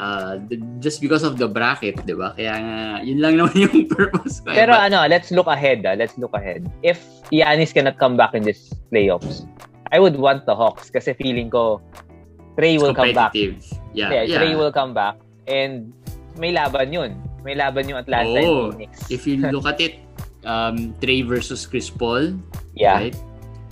uh, 0.00 0.40
just 0.80 1.04
because 1.04 1.20
of 1.20 1.36
the 1.36 1.44
bracket, 1.44 2.00
'di 2.08 2.16
ba? 2.16 2.32
Kaya 2.32 2.54
nga 2.56 2.78
yun 3.04 3.20
lang 3.20 3.36
naman 3.36 3.52
yung 3.68 3.84
purpose 3.92 4.40
ko. 4.40 4.56
Pero 4.56 4.72
But, 4.72 4.88
ano, 4.88 5.04
let's 5.04 5.28
look 5.28 5.52
ahead. 5.52 5.84
Ah. 5.84 5.92
Let's 5.92 6.16
look 6.16 6.32
ahead. 6.32 6.64
If 6.80 7.04
Giannis 7.28 7.76
cannot 7.76 8.00
come 8.00 8.16
back 8.16 8.32
in 8.32 8.48
this 8.48 8.72
playoffs, 8.88 9.44
I 9.92 10.00
would 10.00 10.16
want 10.16 10.48
the 10.48 10.56
Hawks 10.56 10.88
kasi 10.88 11.12
feeling 11.12 11.52
ko 11.52 11.84
Trey 12.56 12.80
will 12.80 12.96
come 12.96 13.12
back. 13.12 13.36
Yeah, 13.36 13.60
yeah, 13.92 14.24
yeah. 14.24 14.40
Trey 14.40 14.56
will 14.56 14.72
come 14.72 14.96
back 14.96 15.20
and 15.44 15.92
may 16.40 16.56
laban 16.56 16.88
yun. 16.92 17.20
May 17.46 17.54
laban 17.54 17.86
yung 17.86 18.02
Atlanta 18.02 18.42
oh, 18.42 18.74
and 18.74 18.74
Phoenix. 18.74 18.92
If 19.06 19.22
you 19.22 19.38
look 19.54 19.70
at 19.70 19.78
it, 19.78 20.02
um, 20.42 20.98
Trey 20.98 21.22
versus 21.22 21.62
Chris 21.62 21.86
Paul. 21.86 22.34
Yeah. 22.74 22.98
Right? 22.98 23.16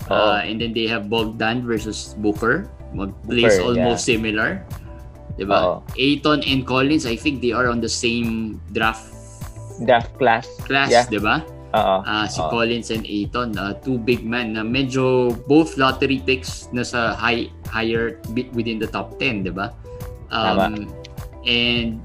Oh. 0.07 0.15
Uh, 0.15 0.47
and 0.47 0.63
then 0.63 0.71
they 0.71 0.87
have 0.87 1.11
Bogdan 1.11 1.67
versus 1.67 2.15
Booker. 2.23 2.71
Plays 3.27 3.59
almost 3.59 4.07
yeah. 4.07 4.15
similar. 4.15 4.49
Diba? 5.35 5.59
Oo. 5.59 5.73
Aiton 5.99 6.39
and 6.47 6.63
Collins, 6.63 7.03
I 7.03 7.19
think 7.19 7.43
they 7.43 7.51
are 7.51 7.67
on 7.67 7.83
the 7.83 7.91
same 7.91 8.55
draft 8.71 9.11
draft 9.83 10.15
class. 10.15 10.47
Class, 10.63 10.87
yeah. 10.87 11.03
'di 11.11 11.19
ba? 11.19 11.43
Oo. 11.75 11.95
Uh, 12.07 12.23
si 12.31 12.39
Oo. 12.39 12.47
Collins 12.47 12.87
and 12.95 13.03
Aiton, 13.03 13.59
uh, 13.59 13.75
two 13.83 13.99
big 13.99 14.23
men 14.23 14.55
na 14.55 14.63
medyo 14.63 15.35
both 15.51 15.75
lottery 15.75 16.23
picks 16.23 16.71
na 16.71 16.87
sa 16.87 17.11
high 17.11 17.51
higher 17.67 18.23
bit 18.31 18.47
within 18.55 18.79
the 18.79 18.87
top 18.87 19.19
10, 19.19 19.43
'di 19.43 19.51
ba? 19.51 19.75
Um, 20.31 20.55
Tama. 20.55 20.87
and 21.43 21.99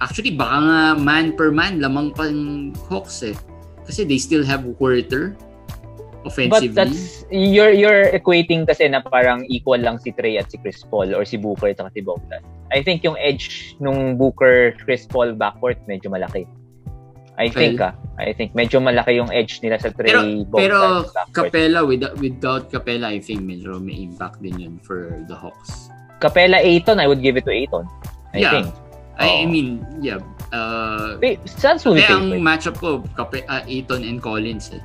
actually 0.00 0.32
baka 0.34 0.56
nga 0.64 0.82
man 0.96 1.36
per 1.36 1.52
man 1.52 1.80
lamang 1.80 2.12
pang 2.16 2.72
Hawks 2.88 3.22
eh. 3.22 3.36
Kasi 3.84 4.04
they 4.04 4.18
still 4.18 4.44
have 4.44 4.64
Werther, 4.78 5.36
offensively. 6.24 6.68
But 6.68 6.74
that's, 6.74 7.24
you're, 7.30 7.72
you're 7.72 8.12
equating 8.12 8.66
kasi 8.66 8.88
na 8.88 9.00
parang 9.00 9.44
equal 9.48 9.80
lang 9.80 9.98
si 9.98 10.12
Trey 10.12 10.38
at 10.38 10.50
si 10.50 10.58
Chris 10.58 10.84
Paul 10.84 11.14
or 11.14 11.24
si 11.24 11.36
Booker 11.36 11.68
at 11.68 11.80
si 11.94 12.00
Bogdan. 12.00 12.42
I 12.72 12.82
think 12.82 13.02
yung 13.02 13.16
edge 13.18 13.76
nung 13.80 14.16
Booker, 14.16 14.76
Chris 14.84 15.06
Paul 15.06 15.34
backcourt 15.34 15.78
medyo 15.88 16.10
malaki. 16.10 16.46
I 17.40 17.48
think 17.48 17.80
well, 17.80 17.96
ah. 17.96 18.20
I 18.20 18.36
think 18.36 18.52
medyo 18.52 18.84
malaki 18.84 19.16
yung 19.16 19.32
edge 19.32 19.64
nila 19.64 19.80
sa 19.80 19.88
Trey 19.90 20.12
pero, 20.12 20.20
Bogdan. 20.44 20.60
Pero 20.60 20.78
Capella, 21.32 21.80
without, 21.84 22.14
without 22.20 22.62
Capella, 22.70 23.08
I 23.08 23.18
think 23.18 23.40
medyo 23.42 23.80
may 23.80 24.04
impact 24.04 24.42
din 24.44 24.60
yun 24.60 24.74
for 24.84 25.24
the 25.26 25.34
Hawks. 25.34 25.88
Capella, 26.20 26.60
Aiton, 26.60 27.00
I 27.00 27.08
would 27.08 27.24
give 27.24 27.40
it 27.40 27.48
to 27.48 27.52
Aiton. 27.52 27.88
I 28.36 28.44
yeah. 28.44 28.50
think. 28.50 28.68
I, 29.20 29.44
I 29.44 29.46
mean, 29.46 29.84
yeah. 30.00 30.18
Uh, 30.50 31.20
Wait, 31.20 31.38
Suns 31.46 31.84
will 31.84 31.94
be 31.94 32.02
ang 32.08 32.32
matchup 32.40 32.80
ko, 32.80 33.04
Cape, 33.14 33.44
uh, 33.46 33.62
Aiton 33.68 34.02
and 34.02 34.18
Collins 34.18 34.72
eh. 34.72 34.82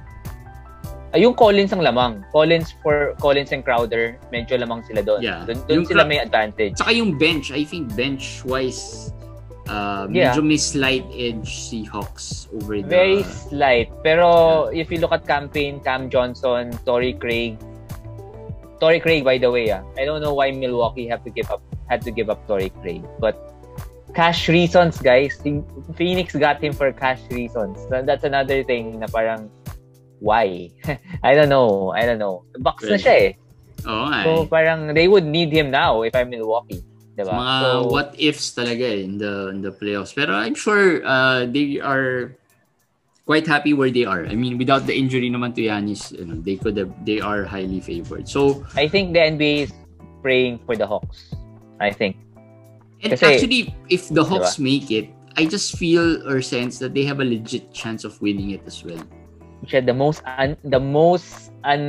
Uh, 1.16 1.18
yung 1.18 1.34
Collins 1.34 1.72
ang 1.72 1.80
lamang. 1.80 2.22
Collins 2.36 2.76
for 2.84 3.16
Collins 3.24 3.56
and 3.56 3.64
Crowder, 3.64 4.20
medyo 4.36 4.60
lamang 4.60 4.84
sila 4.84 5.02
doon. 5.02 5.24
Yeah. 5.24 5.48
Doon, 5.48 5.64
doon 5.66 5.84
sila 5.88 6.04
may 6.04 6.20
advantage. 6.20 6.76
Saka 6.76 6.92
yung 6.92 7.16
bench, 7.16 7.56
I 7.56 7.64
think 7.64 7.96
bench-wise, 7.96 9.16
uh, 9.72 10.06
medyo 10.12 10.44
yeah. 10.44 10.52
may 10.52 10.60
slight 10.60 11.08
edge 11.16 11.48
si 11.48 11.88
Hawks 11.88 12.52
over 12.52 12.84
the... 12.84 12.92
Very 12.92 13.24
slight. 13.24 13.88
Pero 14.04 14.70
yeah. 14.70 14.84
if 14.84 14.92
you 14.92 15.00
look 15.00 15.16
at 15.16 15.24
campaign, 15.24 15.80
Cam 15.80 16.12
Johnson, 16.12 16.76
Torrey 16.84 17.16
Craig, 17.16 17.56
Torrey 18.84 19.00
Craig, 19.00 19.24
by 19.24 19.40
the 19.40 19.50
way, 19.50 19.72
ah, 19.72 19.82
I 19.96 20.04
don't 20.04 20.20
know 20.20 20.36
why 20.36 20.52
Milwaukee 20.52 21.08
have 21.08 21.24
to 21.24 21.32
give 21.32 21.48
up 21.50 21.64
had 21.88 22.02
to 22.02 22.12
give 22.12 22.30
up 22.30 22.42
Torrey 22.48 22.70
Craig, 22.82 23.06
but 23.22 23.55
cash 24.16 24.48
reasons, 24.48 24.98
guys. 24.98 25.38
Phoenix 25.96 26.34
got 26.34 26.64
him 26.64 26.74
for 26.74 26.92
cash 26.92 27.20
reasons. 27.30 27.78
That's 27.92 28.24
another 28.24 28.64
thing 28.64 29.00
na 29.00 29.08
parang 29.12 29.52
why? 30.24 30.72
I 31.24 31.36
don't 31.36 31.52
know. 31.52 31.92
I 31.92 32.08
don't 32.08 32.18
know. 32.18 32.48
Box 32.64 32.84
really? 32.84 32.98
na 32.98 33.04
siya 33.04 33.16
eh. 33.20 33.32
Oo 33.86 34.04
nga. 34.10 34.20
So 34.24 34.32
eh. 34.32 34.46
parang 34.48 34.80
they 34.96 35.12
would 35.12 35.28
need 35.28 35.52
him 35.52 35.70
now 35.70 36.02
if 36.02 36.16
I'm 36.16 36.32
Milwaukee. 36.32 36.82
Diba? 37.16 37.32
Mga 37.32 37.56
so, 37.62 37.88
what 37.92 38.16
ifs 38.18 38.56
talaga 38.56 38.84
eh 38.84 39.04
in 39.04 39.20
the 39.20 39.52
in 39.52 39.60
the 39.62 39.72
playoffs. 39.72 40.16
Pero 40.16 40.36
I'm 40.36 40.56
sure 40.56 41.04
uh, 41.04 41.46
they 41.46 41.80
are 41.80 42.36
quite 43.24 43.48
happy 43.48 43.72
where 43.72 43.92
they 43.92 44.04
are. 44.04 44.28
I 44.28 44.36
mean, 44.36 44.58
without 44.58 44.88
the 44.88 44.96
injury 44.96 45.32
naman 45.32 45.56
to 45.56 45.62
Giannis, 45.64 46.12
you 46.12 46.26
know, 46.28 46.38
they 46.40 46.56
could 46.56 46.78
have, 46.78 46.94
they 47.08 47.20
are 47.20 47.44
highly 47.44 47.82
favored. 47.82 48.28
So 48.30 48.64
I 48.76 48.88
think 48.88 49.14
the 49.16 49.24
NBA 49.24 49.56
is 49.70 49.72
praying 50.22 50.60
for 50.68 50.76
the 50.76 50.86
Hawks. 50.86 51.34
I 51.80 51.92
think. 51.92 52.16
And 53.04 53.12
Kasi, 53.12 53.26
actually, 53.26 53.62
if 53.90 54.08
the 54.10 54.24
Hawks 54.24 54.56
diba? 54.56 54.64
make 54.64 54.88
it, 54.92 55.10
I 55.36 55.46
just 55.46 55.78
feel 55.78 56.24
or 56.28 56.42
sense 56.42 56.80
that 56.80 56.94
they 56.94 57.04
have 57.04 57.20
a 57.20 57.28
legit 57.28 57.74
chance 57.74 58.04
of 58.04 58.16
winning 58.22 58.52
it 58.52 58.64
as 58.66 58.84
well 58.84 59.04
siya 59.68 59.82
the 59.82 59.94
most 59.94 60.22
un, 60.38 60.54
the 60.64 60.80
most 60.80 61.52
un 61.66 61.84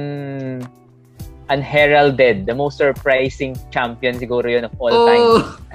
unheralded, 1.46 2.42
the 2.48 2.56
most 2.56 2.80
surprising 2.80 3.54
champion 3.70 4.18
siguro 4.18 4.48
yun 4.50 4.66
of 4.66 4.74
all 4.80 4.90
oh. 4.90 5.06
time. 5.06 5.22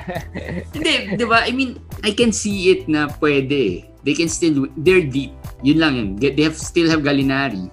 Hindi, 0.76 1.16
'di 1.16 1.26
ba? 1.30 1.46
I 1.46 1.54
mean, 1.54 1.78
I 2.02 2.12
can 2.12 2.34
see 2.34 2.74
it 2.74 2.90
na 2.90 3.08
pwede. 3.22 3.88
They 4.02 4.16
can 4.18 4.28
still 4.28 4.66
they're 4.82 5.06
deep. 5.06 5.32
Yun 5.62 5.78
lang 5.78 5.94
yun. 5.96 6.10
They 6.18 6.42
have 6.42 6.58
still 6.58 6.90
have 6.90 7.06
Gallinari. 7.06 7.70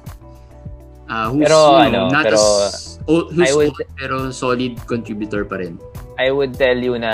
Uh, 1.08 1.32
who's 1.32 1.48
pero, 1.48 1.56
you 1.56 1.88
know, 1.88 2.04
ano, 2.04 2.12
not 2.12 2.24
pero, 2.28 2.36
as 2.36 3.00
oh, 3.08 3.32
who's 3.32 3.48
would, 3.56 3.72
old, 3.72 3.80
pero 3.96 4.28
solid 4.28 4.76
contributor 4.84 5.48
pa 5.48 5.56
rin. 5.56 5.80
I 6.18 6.34
would 6.34 6.58
tell 6.58 6.76
you 6.76 6.98
na 6.98 7.12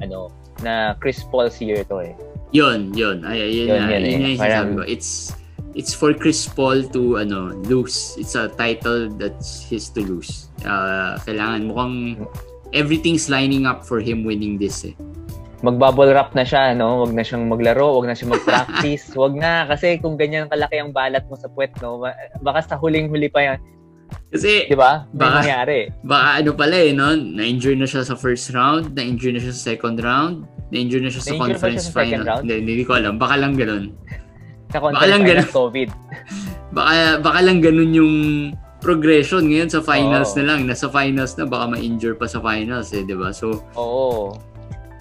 ano 0.00 0.30
na 0.62 0.94
Chris 1.02 1.20
Paul's 1.26 1.58
year 1.60 1.84
to 1.90 2.00
eh. 2.00 2.14
Yun, 2.54 2.94
yun. 2.94 3.26
Ay, 3.26 3.42
yun, 3.50 3.68
yun, 3.68 3.80
na, 3.82 3.90
yun, 3.90 4.02
yun, 4.06 4.20
yun, 4.22 4.38
yun, 4.38 4.68
ko. 4.78 4.82
It's 4.86 5.34
it's 5.76 5.92
for 5.92 6.14
Chris 6.16 6.46
Paul 6.48 6.86
to 6.96 7.20
ano 7.20 7.52
lose. 7.68 8.16
It's 8.16 8.38
a 8.38 8.48
title 8.48 9.12
that's 9.12 9.66
his 9.66 9.92
to 9.98 10.00
lose. 10.00 10.48
Uh, 10.64 11.20
kailangan 11.26 11.68
mukhang 11.68 12.24
everything's 12.72 13.28
lining 13.28 13.68
up 13.68 13.84
for 13.84 14.00
him 14.00 14.24
winning 14.24 14.56
this 14.56 14.86
eh. 14.86 14.96
Magbubble 15.64 16.12
wrap 16.12 16.36
na 16.36 16.44
siya, 16.44 16.76
no? 16.76 17.00
Wag 17.02 17.16
na 17.16 17.24
siyang 17.24 17.48
maglaro, 17.48 17.96
wag 17.96 18.06
na 18.06 18.14
siyang 18.14 18.36
mag-practice. 18.36 19.12
wag 19.20 19.34
na 19.34 19.64
kasi 19.64 19.96
kung 19.98 20.20
ganyan 20.20 20.52
kalaki 20.52 20.76
ang 20.78 20.92
balat 20.92 21.24
mo 21.26 21.34
sa 21.34 21.48
puwet, 21.48 21.72
no? 21.80 22.04
Baka 22.44 22.60
sa 22.62 22.76
huling-huli 22.76 23.32
pa 23.32 23.40
yan. 23.40 23.58
Kasi, 24.30 24.68
di 24.68 24.76
ba? 24.76 25.06
Baka, 25.14 25.42
nangyari. 25.42 25.88
Baka 26.02 26.28
ano 26.42 26.50
pala 26.52 26.76
eh, 26.76 26.92
no? 26.92 27.14
Na-injure 27.14 27.78
na 27.78 27.86
siya 27.88 28.02
sa 28.04 28.18
first 28.18 28.52
round, 28.52 28.92
na-injure 28.92 29.32
na 29.32 29.40
siya 29.40 29.54
sa 29.54 29.62
second 29.74 29.96
round, 30.02 30.44
na-injure 30.74 31.02
na 31.02 31.10
siya 31.10 31.22
sa 31.24 31.34
na 31.34 31.40
conference 31.46 31.88
siya 31.88 31.94
sa 31.94 31.98
final. 32.02 32.24
Hindi, 32.42 32.54
hindi 32.62 32.84
ko 32.84 32.98
alam. 32.98 33.16
Baka 33.16 33.34
lang 33.38 33.54
ganun. 33.54 33.90
Sa 34.74 34.82
baka 34.82 35.06
lang 35.06 35.22
ganun, 35.22 35.46
COVID. 35.54 35.88
baka, 36.76 37.22
baka 37.22 37.38
lang 37.38 37.62
ganun 37.62 37.94
yung 37.94 38.14
progression 38.82 39.46
ngayon 39.46 39.70
sa 39.70 39.78
finals 39.78 40.34
oh. 40.34 40.42
na 40.42 40.44
lang. 40.52 40.66
Nasa 40.66 40.90
finals 40.90 41.38
na, 41.38 41.46
baka 41.46 41.78
ma-injure 41.78 42.18
pa 42.18 42.26
sa 42.26 42.42
finals 42.42 42.90
eh, 42.90 43.06
di 43.06 43.14
ba? 43.14 43.30
So, 43.30 43.62
Oo. 43.78 44.34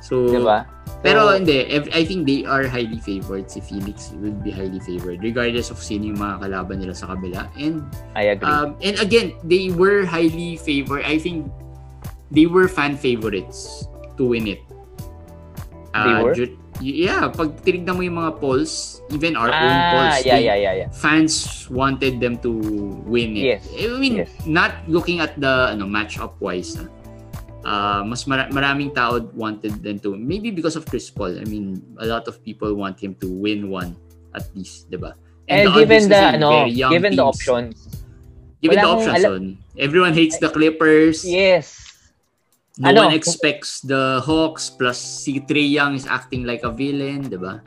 So, 0.06 0.30
di 0.30 0.38
ba? 0.38 0.70
Pero 1.06 1.30
hindi, 1.38 1.70
I 1.70 2.02
think 2.02 2.26
they 2.26 2.50
are 2.50 2.66
highly 2.66 2.98
favored. 2.98 3.46
Si 3.46 3.62
Phoenix 3.62 4.10
will 4.18 4.34
be 4.42 4.50
highly 4.50 4.82
favored 4.82 5.22
regardless 5.22 5.70
of 5.70 5.78
sino 5.78 6.10
yung 6.10 6.18
mga 6.18 6.50
kalaban 6.50 6.82
nila 6.82 6.98
sa 6.98 7.14
kabila. 7.14 7.46
And 7.54 7.86
I 8.18 8.34
agree. 8.34 8.50
Um, 8.50 8.74
and 8.82 8.98
again, 8.98 9.38
they 9.46 9.70
were 9.70 10.02
highly 10.02 10.58
favored. 10.58 11.06
I 11.06 11.22
think 11.22 11.46
they 12.34 12.50
were 12.50 12.66
fan 12.66 12.98
favorites 12.98 13.86
to 14.18 14.26
win 14.26 14.50
it. 14.50 14.66
Uh, 15.94 16.04
they 16.04 16.16
were? 16.26 16.36
yeah, 16.82 17.28
pag 17.32 17.56
tinignan 17.64 17.96
mo 17.96 18.02
yung 18.04 18.20
mga 18.20 18.42
polls, 18.42 19.00
even 19.12 19.36
our 19.38 19.48
ah, 19.48 19.62
own 19.64 19.78
polls, 19.96 20.26
yeah, 20.26 20.40
yeah, 20.40 20.58
yeah, 20.58 20.74
yeah. 20.84 20.90
fans 20.92 21.68
wanted 21.72 22.20
them 22.20 22.36
to 22.44 22.52
win 23.08 23.38
it. 23.38 23.60
Yes. 23.60 23.64
I 23.72 23.96
mean, 23.96 24.26
yes. 24.26 24.32
not 24.44 24.84
looking 24.88 25.20
at 25.20 25.40
the 25.40 25.72
ano 25.72 25.86
match-up 25.88 26.36
wise. 26.42 26.76
Ha? 26.76 26.88
Uh, 27.66 28.06
mas 28.06 28.30
mar- 28.30 28.54
maraming 28.54 28.94
tao 28.94 29.18
wanted 29.34 29.82
them 29.82 29.98
to, 29.98 30.14
maybe 30.14 30.54
because 30.54 30.78
of 30.78 30.86
Chris 30.86 31.10
Paul. 31.10 31.34
I 31.34 31.50
mean, 31.50 31.82
a 31.98 32.06
lot 32.06 32.30
of 32.30 32.38
people 32.46 32.70
want 32.78 33.02
him 33.02 33.18
to 33.18 33.28
win 33.28 33.74
one 33.74 33.98
at 34.38 34.46
least, 34.54 34.86
di 34.94 35.02
ba? 35.02 35.18
And, 35.50 35.66
And 35.66 35.74
the 35.74 35.80
given 35.82 36.04
the, 36.06 36.22
ano, 36.38 36.70
given 36.70 37.14
teams, 37.14 37.18
the 37.18 37.26
options, 37.26 37.76
Given 38.62 38.78
the 38.82 38.86
options 38.86 39.18
ala- 39.26 39.34
on. 39.34 39.44
Everyone 39.78 40.14
hates 40.14 40.38
the 40.38 40.50
Clippers. 40.50 41.26
Yes. 41.26 41.82
No 42.78 42.90
Ano? 42.94 43.10
one 43.10 43.14
expects 43.18 43.82
the 43.82 44.22
Hawks 44.22 44.70
plus 44.70 44.98
si 45.02 45.40
Trey 45.42 45.66
Young 45.66 45.96
is 45.96 46.06
acting 46.06 46.46
like 46.46 46.62
a 46.62 46.70
villain, 46.70 47.26
di 47.26 47.38
ba? 47.40 47.66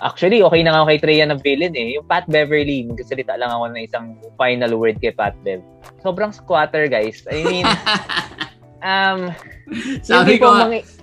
Actually, 0.00 0.40
okay 0.40 0.64
na 0.64 0.80
nga 0.80 0.88
kay 0.88 0.96
Treya 0.96 1.28
na 1.28 1.36
villain 1.36 1.76
eh. 1.76 1.92
Yung 2.00 2.08
Pat 2.08 2.24
Beverly, 2.24 2.88
magsasalita 2.88 3.36
lang 3.36 3.52
ako 3.52 3.64
ng 3.68 3.82
isang 3.84 4.06
final 4.40 4.72
word 4.80 4.96
kay 4.96 5.12
Pat 5.12 5.36
Bev. 5.44 5.60
Sobrang 6.00 6.32
squatter, 6.32 6.88
guys. 6.88 7.20
I 7.28 7.44
mean, 7.44 7.66
um, 8.82 9.20
Sabi 10.06 10.36
ko 10.40 10.50
tipong 10.50 10.56
nga, 10.56 10.66
mang- 10.68 10.98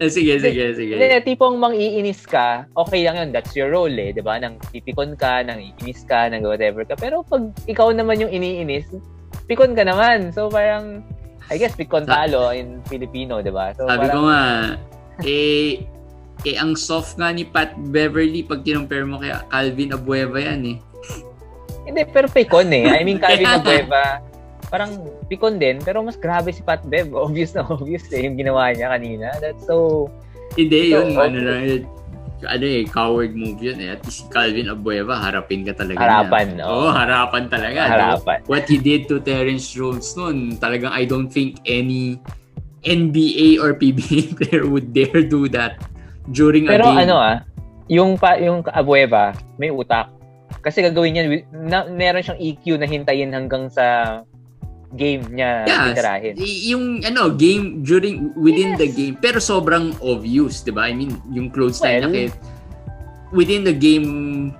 Eh, 0.00 0.08
sige, 0.08 0.40
sige, 0.40 0.72
sige. 0.72 0.96
Hindi, 0.96 1.36
tipong 1.36 1.60
mang-iinis 1.60 2.24
ka, 2.24 2.64
okay 2.72 3.04
lang 3.04 3.20
yun, 3.20 3.28
that's 3.36 3.52
your 3.52 3.68
role 3.68 3.92
eh, 3.92 4.16
di 4.16 4.24
ba? 4.24 4.40
Nang 4.40 4.56
pipikon 4.72 5.12
ka, 5.12 5.44
nang 5.44 5.60
iinis 5.60 6.08
ka, 6.08 6.24
nang 6.32 6.40
whatever 6.40 6.88
ka. 6.88 6.96
Pero 6.96 7.20
pag 7.20 7.52
ikaw 7.68 7.92
naman 7.92 8.16
yung 8.16 8.32
iniinis, 8.32 8.88
pikon 9.44 9.76
ka 9.76 9.84
naman. 9.84 10.32
So 10.32 10.48
parang, 10.48 11.04
I 11.52 11.60
guess, 11.60 11.76
pikon 11.76 12.08
talo 12.08 12.48
in 12.48 12.80
Filipino, 12.88 13.44
di 13.44 13.52
ba? 13.52 13.76
So 13.76 13.84
Sabi 13.92 14.08
parang, 14.08 14.16
ko 14.16 14.20
nga, 14.24 14.44
eh, 15.20 15.84
eh, 16.48 16.56
ang 16.56 16.80
soft 16.80 17.20
nga 17.20 17.28
ni 17.28 17.44
Pat 17.44 17.76
Beverly 17.92 18.40
pag 18.40 18.64
kinumpare 18.64 19.04
mo 19.04 19.20
kay 19.20 19.36
Calvin 19.52 19.92
Abueva 19.92 20.40
yan 20.40 20.64
eh. 20.64 20.76
Hindi, 21.84 22.08
pero 22.08 22.24
pikon 22.24 22.72
eh. 22.72 22.88
I 22.88 23.04
mean, 23.04 23.20
Calvin. 23.20 23.52
Abueva, 23.60 24.24
parang 24.70 25.02
pikon 25.26 25.58
din, 25.58 25.82
pero 25.82 26.00
mas 26.00 26.14
grabe 26.14 26.48
si 26.48 26.62
Pat 26.62 26.80
Bev. 26.86 27.10
Obvious 27.26 27.52
na 27.52 27.66
obvious 27.66 28.06
eh, 28.10 28.22
yung 28.22 28.38
ginawa 28.38 28.70
niya 28.70 28.94
kanina. 28.94 29.34
That's 29.38 29.66
so... 29.66 30.06
Hindi, 30.54 30.94
yun, 30.94 31.14
So, 31.14 31.20
ano 31.20 31.38
na 31.38 31.54
yun. 31.60 31.82
Ano 32.40 32.64
eh, 32.64 32.88
coward 32.88 33.36
move 33.36 33.60
yun 33.60 33.78
eh. 33.78 33.92
At 33.92 34.00
si 34.08 34.24
Calvin 34.32 34.66
Abueva, 34.66 35.20
harapin 35.20 35.60
ka 35.62 35.76
talaga 35.76 36.00
Harapan, 36.00 36.56
niya. 36.56 36.64
oo. 36.64 36.86
Oo, 36.86 36.90
harapan 36.90 37.42
talaga. 37.46 37.80
no? 37.84 37.92
Harapan. 37.92 38.38
What 38.48 38.64
he 38.64 38.80
did 38.80 39.06
to 39.12 39.20
Terrence 39.20 39.68
Jones 39.68 40.16
noon, 40.16 40.56
talagang 40.56 40.90
I 40.90 41.04
don't 41.04 41.28
think 41.28 41.60
any 41.68 42.16
NBA 42.80 43.60
or 43.60 43.76
PBA 43.76 44.32
player 44.40 44.64
would 44.64 44.96
dare 44.96 45.20
do 45.20 45.52
that 45.52 45.84
during 46.32 46.64
Pero 46.64 46.88
a 46.88 46.96
game. 46.96 47.04
ano 47.04 47.14
ah, 47.20 47.36
yung 47.92 48.16
pa 48.16 48.40
yung 48.40 48.64
Abueva, 48.64 49.36
may 49.60 49.68
utak. 49.68 50.08
Kasi 50.64 50.80
gagawin 50.80 51.12
niya, 51.12 51.24
na, 51.52 51.84
meron 51.86 52.24
siyang 52.24 52.40
EQ 52.40 52.64
na 52.80 52.88
hintayin 52.88 53.30
hanggang 53.30 53.68
sa 53.68 54.20
game 54.92 55.22
niya 55.30 55.64
Yes. 55.64 55.80
titirahin. 55.88 56.34
Yung 56.66 56.84
ano, 57.02 57.30
game 57.30 57.80
during 57.80 58.34
within 58.34 58.74
the 58.74 58.86
game 58.86 59.14
pero 59.14 59.38
sobrang 59.38 59.94
obvious, 60.00 60.60
'di 60.60 60.72
ba? 60.72 60.86
I 60.86 60.92
mean, 60.92 61.14
yung 61.30 61.48
close 61.48 61.78
line 61.78 62.02
Well- 62.02 62.10
niya 62.10 62.28
kay- 62.28 62.38
within 63.30 63.62
the 63.62 63.72
game 63.72 64.08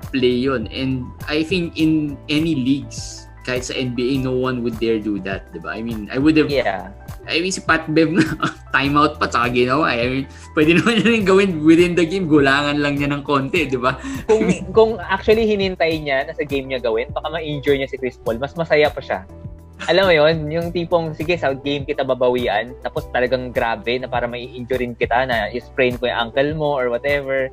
play 0.08 0.38
yun. 0.38 0.70
And 0.70 1.02
I 1.26 1.42
think 1.42 1.74
in 1.74 2.14
any 2.26 2.54
leagues, 2.54 3.26
kahit 3.42 3.66
sa 3.66 3.74
NBA, 3.74 4.20
no 4.20 4.30
one 4.32 4.62
would 4.62 4.78
dare 4.78 5.02
do 5.02 5.18
that, 5.26 5.50
'di 5.50 5.58
ba? 5.58 5.74
I 5.74 5.82
mean, 5.82 6.06
I 6.08 6.16
would 6.16 6.38
have 6.38 6.46
Yeah. 6.46 6.94
I 7.26 7.38
mean, 7.38 7.50
si 7.50 7.60
Pat 7.60 7.86
Bev 7.86 8.10
na 8.10 8.22
timeout 8.74 9.18
pa 9.18 9.26
tsaka 9.26 9.50
ginawa. 9.52 9.90
I 9.90 10.06
mean, 10.08 10.26
pwede 10.54 10.78
naman 10.78 10.98
niya 10.98 11.06
rin 11.10 11.22
gawin 11.22 11.50
within 11.62 11.92
the 11.92 12.02
game. 12.02 12.26
Gulangan 12.26 12.78
lang 12.78 12.96
niya 12.96 13.10
ng 13.10 13.22
konti, 13.22 13.66
di 13.66 13.76
ba? 13.76 13.98
Kung 14.24 14.46
kung 14.76 14.90
actually 15.00 15.44
hinintay 15.44 15.98
niya 15.98 16.24
na 16.24 16.32
sa 16.32 16.42
game 16.42 16.66
niya 16.66 16.78
gawin, 16.80 17.10
baka 17.10 17.26
ma-injure 17.28 17.74
niya 17.74 17.86
si 17.86 17.98
Chris 17.98 18.16
Paul, 18.16 18.38
mas 18.38 18.54
masaya 18.54 18.86
pa 18.88 18.98
siya. 18.98 19.26
Alam 19.88 20.04
mo 20.08 20.12
yon 20.12 20.36
yung 20.52 20.68
tipong, 20.68 21.16
sige, 21.16 21.40
sa 21.40 21.56
game 21.56 21.88
kita 21.88 22.04
babawian, 22.04 22.76
tapos 22.84 23.08
talagang 23.08 23.48
grabe 23.48 23.96
na 23.96 24.10
para 24.10 24.28
may 24.28 24.44
injurein 24.44 24.92
kita 24.92 25.24
na 25.24 25.48
sprain 25.56 25.96
ko 25.96 26.04
yung 26.04 26.28
ankle 26.28 26.52
mo 26.52 26.76
or 26.76 26.92
whatever. 26.92 27.48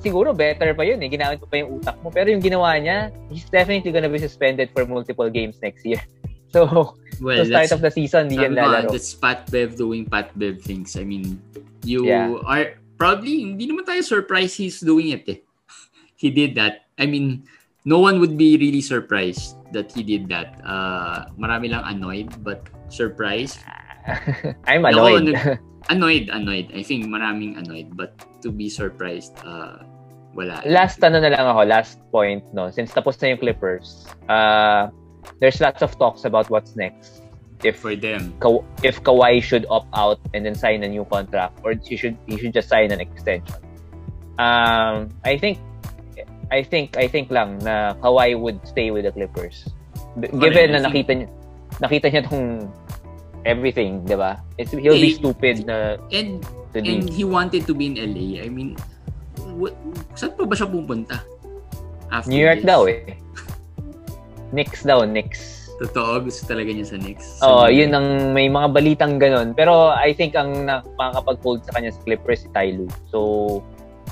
Siguro 0.00 0.32
better 0.32 0.72
pa 0.72 0.86
yun 0.86 1.02
eh, 1.04 1.10
ginamit 1.12 1.42
mo 1.42 1.46
pa 1.50 1.60
yung 1.60 1.70
utak 1.76 1.96
mo. 2.00 2.08
Pero 2.08 2.32
yung 2.32 2.40
ginawa 2.40 2.78
niya, 2.80 3.12
he's 3.28 3.44
definitely 3.52 3.92
gonna 3.92 4.08
be 4.08 4.16
suspended 4.16 4.72
for 4.72 4.88
multiple 4.88 5.28
games 5.28 5.60
next 5.60 5.84
year. 5.84 6.00
So, 6.50 6.98
Well, 7.22 7.46
so 7.46 7.54
start 7.54 7.70
of 7.70 7.78
the 7.78 7.94
season, 7.94 8.26
di 8.26 8.34
yan 8.34 8.58
nga, 8.58 8.66
lalaro. 8.66 8.90
that's 8.90 9.14
Pat 9.14 9.46
Bev 9.54 9.78
doing 9.78 10.02
Pat 10.02 10.34
Bev 10.34 10.58
things. 10.58 10.98
I 10.98 11.06
mean, 11.06 11.38
you 11.86 12.10
Yeah. 12.10 12.42
are 12.42 12.74
probably, 12.98 13.54
hindi 13.54 13.70
naman 13.70 13.86
tayo 13.86 14.02
surprised 14.02 14.58
he's 14.58 14.82
doing 14.82 15.14
it 15.14 15.22
eh. 15.30 15.38
He 16.18 16.34
did 16.34 16.58
that. 16.58 16.90
I 16.98 17.06
mean, 17.06 17.46
no 17.84 17.98
one 17.98 18.20
would 18.20 18.36
be 18.36 18.56
really 18.58 18.80
surprised 18.80 19.56
that 19.72 19.92
he 19.92 20.02
did 20.02 20.28
that. 20.28 20.60
Uh, 20.64 21.26
marami 21.38 21.70
lang 21.70 21.84
annoyed, 21.86 22.28
but 22.44 22.66
surprised. 22.88 23.60
I'm 24.66 24.84
Ako, 24.84 25.06
annoyed. 25.16 25.34
nag- 25.34 25.58
annoyed, 25.92 26.26
annoyed. 26.32 26.68
I 26.74 26.82
think 26.82 27.06
maraming 27.06 27.58
annoyed, 27.58 27.96
but 27.96 28.16
to 28.42 28.50
be 28.50 28.68
surprised, 28.68 29.32
uh, 29.44 29.84
wala. 30.34 30.62
last 30.66 31.02
ano 31.04 31.20
na 31.20 31.28
lang 31.32 31.44
ako, 31.46 31.62
last 31.64 31.98
point, 32.10 32.42
no, 32.52 32.70
since 32.70 32.92
tapos 32.92 33.20
na 33.22 33.32
yung 33.34 33.38
Clippers, 33.38 34.06
uh, 34.28 34.88
there's 35.40 35.60
lots 35.60 35.82
of 35.82 35.96
talks 35.98 36.24
about 36.24 36.48
what's 36.50 36.76
next. 36.76 37.22
If 37.60 37.76
for 37.76 37.92
them. 37.92 38.32
Ka- 38.40 38.64
if 38.80 39.04
Kawhi 39.04 39.42
should 39.44 39.68
opt 39.68 39.92
out 39.92 40.16
and 40.32 40.48
then 40.48 40.56
sign 40.56 40.80
a 40.82 40.88
new 40.88 41.04
contract, 41.04 41.60
or 41.60 41.76
he 41.76 41.92
should 41.96 42.16
he 42.24 42.40
should 42.40 42.56
just 42.56 42.72
sign 42.72 42.88
an 42.88 43.00
extension. 43.04 43.60
Um, 44.40 45.12
I 45.28 45.36
think, 45.36 45.60
I 46.50 46.60
think, 46.60 46.98
I 46.98 47.06
think 47.06 47.30
lang 47.30 47.58
na 47.60 47.94
Kawhi 47.98 48.34
would 48.34 48.58
stay 48.64 48.90
with 48.90 49.04
the 49.04 49.12
Clippers. 49.12 49.70
B- 50.18 50.26
Ako 50.26 50.42
Given 50.42 50.74
na 50.74 50.82
nakita 50.82 51.12
niya, 51.14 51.28
nakita 51.78 52.06
niya 52.10 52.22
tong 52.26 52.66
everything, 53.44 54.02
di 54.04 54.14
ba? 54.14 54.42
It's, 54.58 54.70
he'll 54.70 54.98
be 54.98 55.14
Eh, 55.14 55.18
stupid 55.18 55.64
na 55.64 55.94
And 56.10 56.42
to 56.70 56.78
and 56.78 57.06
he 57.06 57.22
wanted 57.22 57.66
to 57.66 57.74
be 57.74 57.86
in 57.86 57.96
LA. 57.96 58.42
I 58.42 58.50
mean, 58.50 58.74
what, 59.54 59.74
saan 60.14 60.34
pa 60.34 60.42
ba 60.42 60.54
siya 60.54 60.66
pupunta? 60.66 61.22
After 62.10 62.26
New 62.26 62.42
York 62.42 62.62
this? 62.62 62.68
daw 62.68 62.86
eh. 62.86 63.14
Knicks 64.50 64.82
daw, 64.82 65.06
Knicks. 65.06 65.70
Totoo, 65.78 66.20
gusto 66.20 66.44
talaga 66.44 66.68
niya 66.68 66.84
sa 66.84 66.98
Knicks. 66.98 67.38
Oo, 67.40 67.64
So, 67.64 67.70
yun 67.70 67.94
ang 67.94 68.34
may 68.36 68.50
mga 68.50 68.68
balitang 68.68 69.16
ganun. 69.16 69.54
Pero 69.54 69.88
I 69.88 70.12
think 70.12 70.34
ang 70.34 70.66
makakapag-hold 70.98 71.64
sa 71.64 71.72
kanya 71.72 71.94
sa 71.94 72.02
Clippers 72.04 72.44
si 72.44 72.48
Ty 72.52 72.74
Lue. 72.76 72.90
So, 73.08 73.18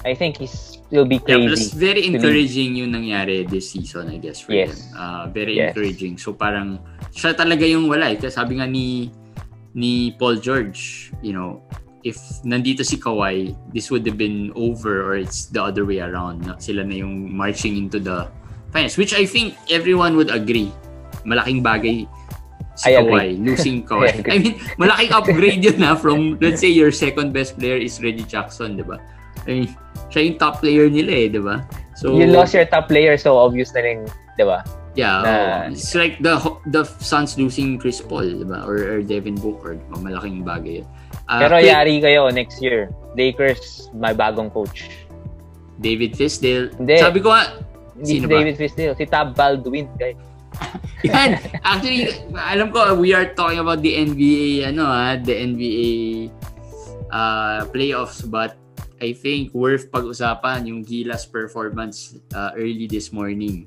I 0.07 0.14
think 0.14 0.38
he's 0.38 0.78
will 0.90 1.05
be 1.05 1.20
Yeah, 1.27 1.44
plus 1.44 1.68
crazy. 1.68 1.77
very 1.77 2.03
encouraging 2.09 2.81
yung 2.81 2.96
nangyari 2.96 3.44
this 3.44 3.72
season, 3.72 4.09
I 4.09 4.16
guess, 4.16 4.40
for 4.40 4.57
Yes. 4.57 4.72
him. 4.72 4.96
Uh, 4.96 5.24
very 5.29 5.61
Yes. 5.61 5.72
encouraging. 5.77 6.16
So 6.16 6.33
parang, 6.33 6.81
siya 7.12 7.37
talaga 7.37 7.68
yung 7.68 7.88
wala. 7.88 8.09
Eh. 8.09 8.16
Kasi 8.16 8.33
sabi 8.33 8.57
nga 8.57 8.64
ni, 8.64 9.12
ni 9.77 10.16
Paul 10.16 10.40
George, 10.40 11.12
you 11.20 11.37
know, 11.37 11.61
if 12.03 12.16
nandito 12.40 12.81
si 12.81 12.96
Kawhi, 12.96 13.53
this 13.74 13.92
would 13.92 14.07
have 14.09 14.16
been 14.16 14.48
over 14.57 15.05
or 15.05 15.20
it's 15.20 15.53
the 15.53 15.61
other 15.61 15.85
way 15.85 16.01
around. 16.01 16.46
Na 16.48 16.57
sila 16.57 16.81
na 16.81 16.96
yung 16.96 17.29
marching 17.29 17.77
into 17.77 18.01
the 18.01 18.31
finals. 18.72 18.96
Which 18.96 19.12
I 19.12 19.29
think 19.29 19.61
everyone 19.68 20.16
would 20.16 20.33
agree. 20.33 20.72
Malaking 21.29 21.61
bagay 21.61 22.09
si 22.79 22.94
I 22.94 22.96
Kawhi. 22.96 23.05
agree. 23.05 23.33
Losing 23.44 23.77
I 23.85 23.85
Kawhi. 23.85 24.09
agree. 24.24 24.33
I, 24.33 24.37
mean, 24.40 24.55
malaking 24.81 25.11
upgrade 25.12 25.61
yun 25.61 25.77
na 25.85 25.92
from, 26.01 26.40
let's 26.40 26.64
say, 26.64 26.72
your 26.72 26.88
second 26.96 27.37
best 27.37 27.61
player 27.61 27.77
is 27.77 28.01
Reggie 28.01 28.24
Jackson, 28.24 28.79
di 28.79 28.87
ba? 28.88 28.96
Mean, 29.48 29.72
siya 30.12 30.20
yung 30.28 30.37
top 30.37 30.61
player 30.61 30.92
nila 30.92 31.12
eh, 31.24 31.26
di 31.32 31.40
ba? 31.40 31.64
So, 31.96 32.12
you 32.14 32.28
lost 32.28 32.52
your 32.52 32.68
top 32.68 32.92
player, 32.92 33.16
so 33.16 33.40
obvious 33.40 33.72
na 33.72 33.80
rin, 33.80 34.04
di 34.37 34.44
ba? 34.44 34.61
Yeah, 34.92 35.22
na- 35.24 35.72
it's 35.72 35.94
like 35.94 36.18
the 36.20 36.37
the 36.68 36.82
Suns 36.84 37.38
losing 37.40 37.80
Chris 37.80 38.04
Paul, 38.04 38.28
di 38.28 38.46
ba? 38.46 38.66
Or, 38.68 38.76
or 38.76 38.98
Devin 39.00 39.40
Booker, 39.40 39.80
di 39.80 39.84
ba? 39.88 39.96
malaking 40.04 40.44
bagay 40.44 40.84
yun. 40.84 40.87
Ah, 41.28 41.40
Pero 41.44 41.61
yari 41.61 42.00
kayo 42.00 42.28
next 42.28 42.61
year. 42.61 42.92
Lakers, 43.16 43.88
may 43.96 44.12
bagong 44.12 44.52
coach. 44.52 44.88
David 45.78 46.18
Fisdale. 46.18 46.74
Hindi. 46.76 46.98
Sabi 46.98 47.20
ko 47.22 47.32
nga, 47.32 47.62
Hindi 47.98 48.22
Sino 48.22 48.26
ba? 48.30 48.38
David 48.38 48.56
Fisdale, 48.58 48.94
si 48.94 49.04
Tab 49.06 49.34
Baldwin. 49.34 49.87
Guys. 49.98 50.18
yan. 51.06 51.38
Actually, 51.62 52.11
alam 52.34 52.70
ko, 52.74 52.94
we 52.98 53.14
are 53.14 53.30
talking 53.34 53.58
about 53.62 53.82
the 53.82 53.94
NBA, 53.94 54.70
ano 54.70 54.87
ha, 54.87 55.14
the 55.18 55.34
NBA 55.34 55.90
uh, 57.11 57.66
playoffs, 57.70 58.22
but 58.26 58.58
I 58.98 59.14
think 59.14 59.54
worth 59.54 59.90
pag-usapan 59.90 60.66
yung 60.66 60.82
Gilas 60.82 61.24
performance 61.24 62.18
uh, 62.34 62.50
early 62.54 62.87
this 62.90 63.14
morning. 63.14 63.66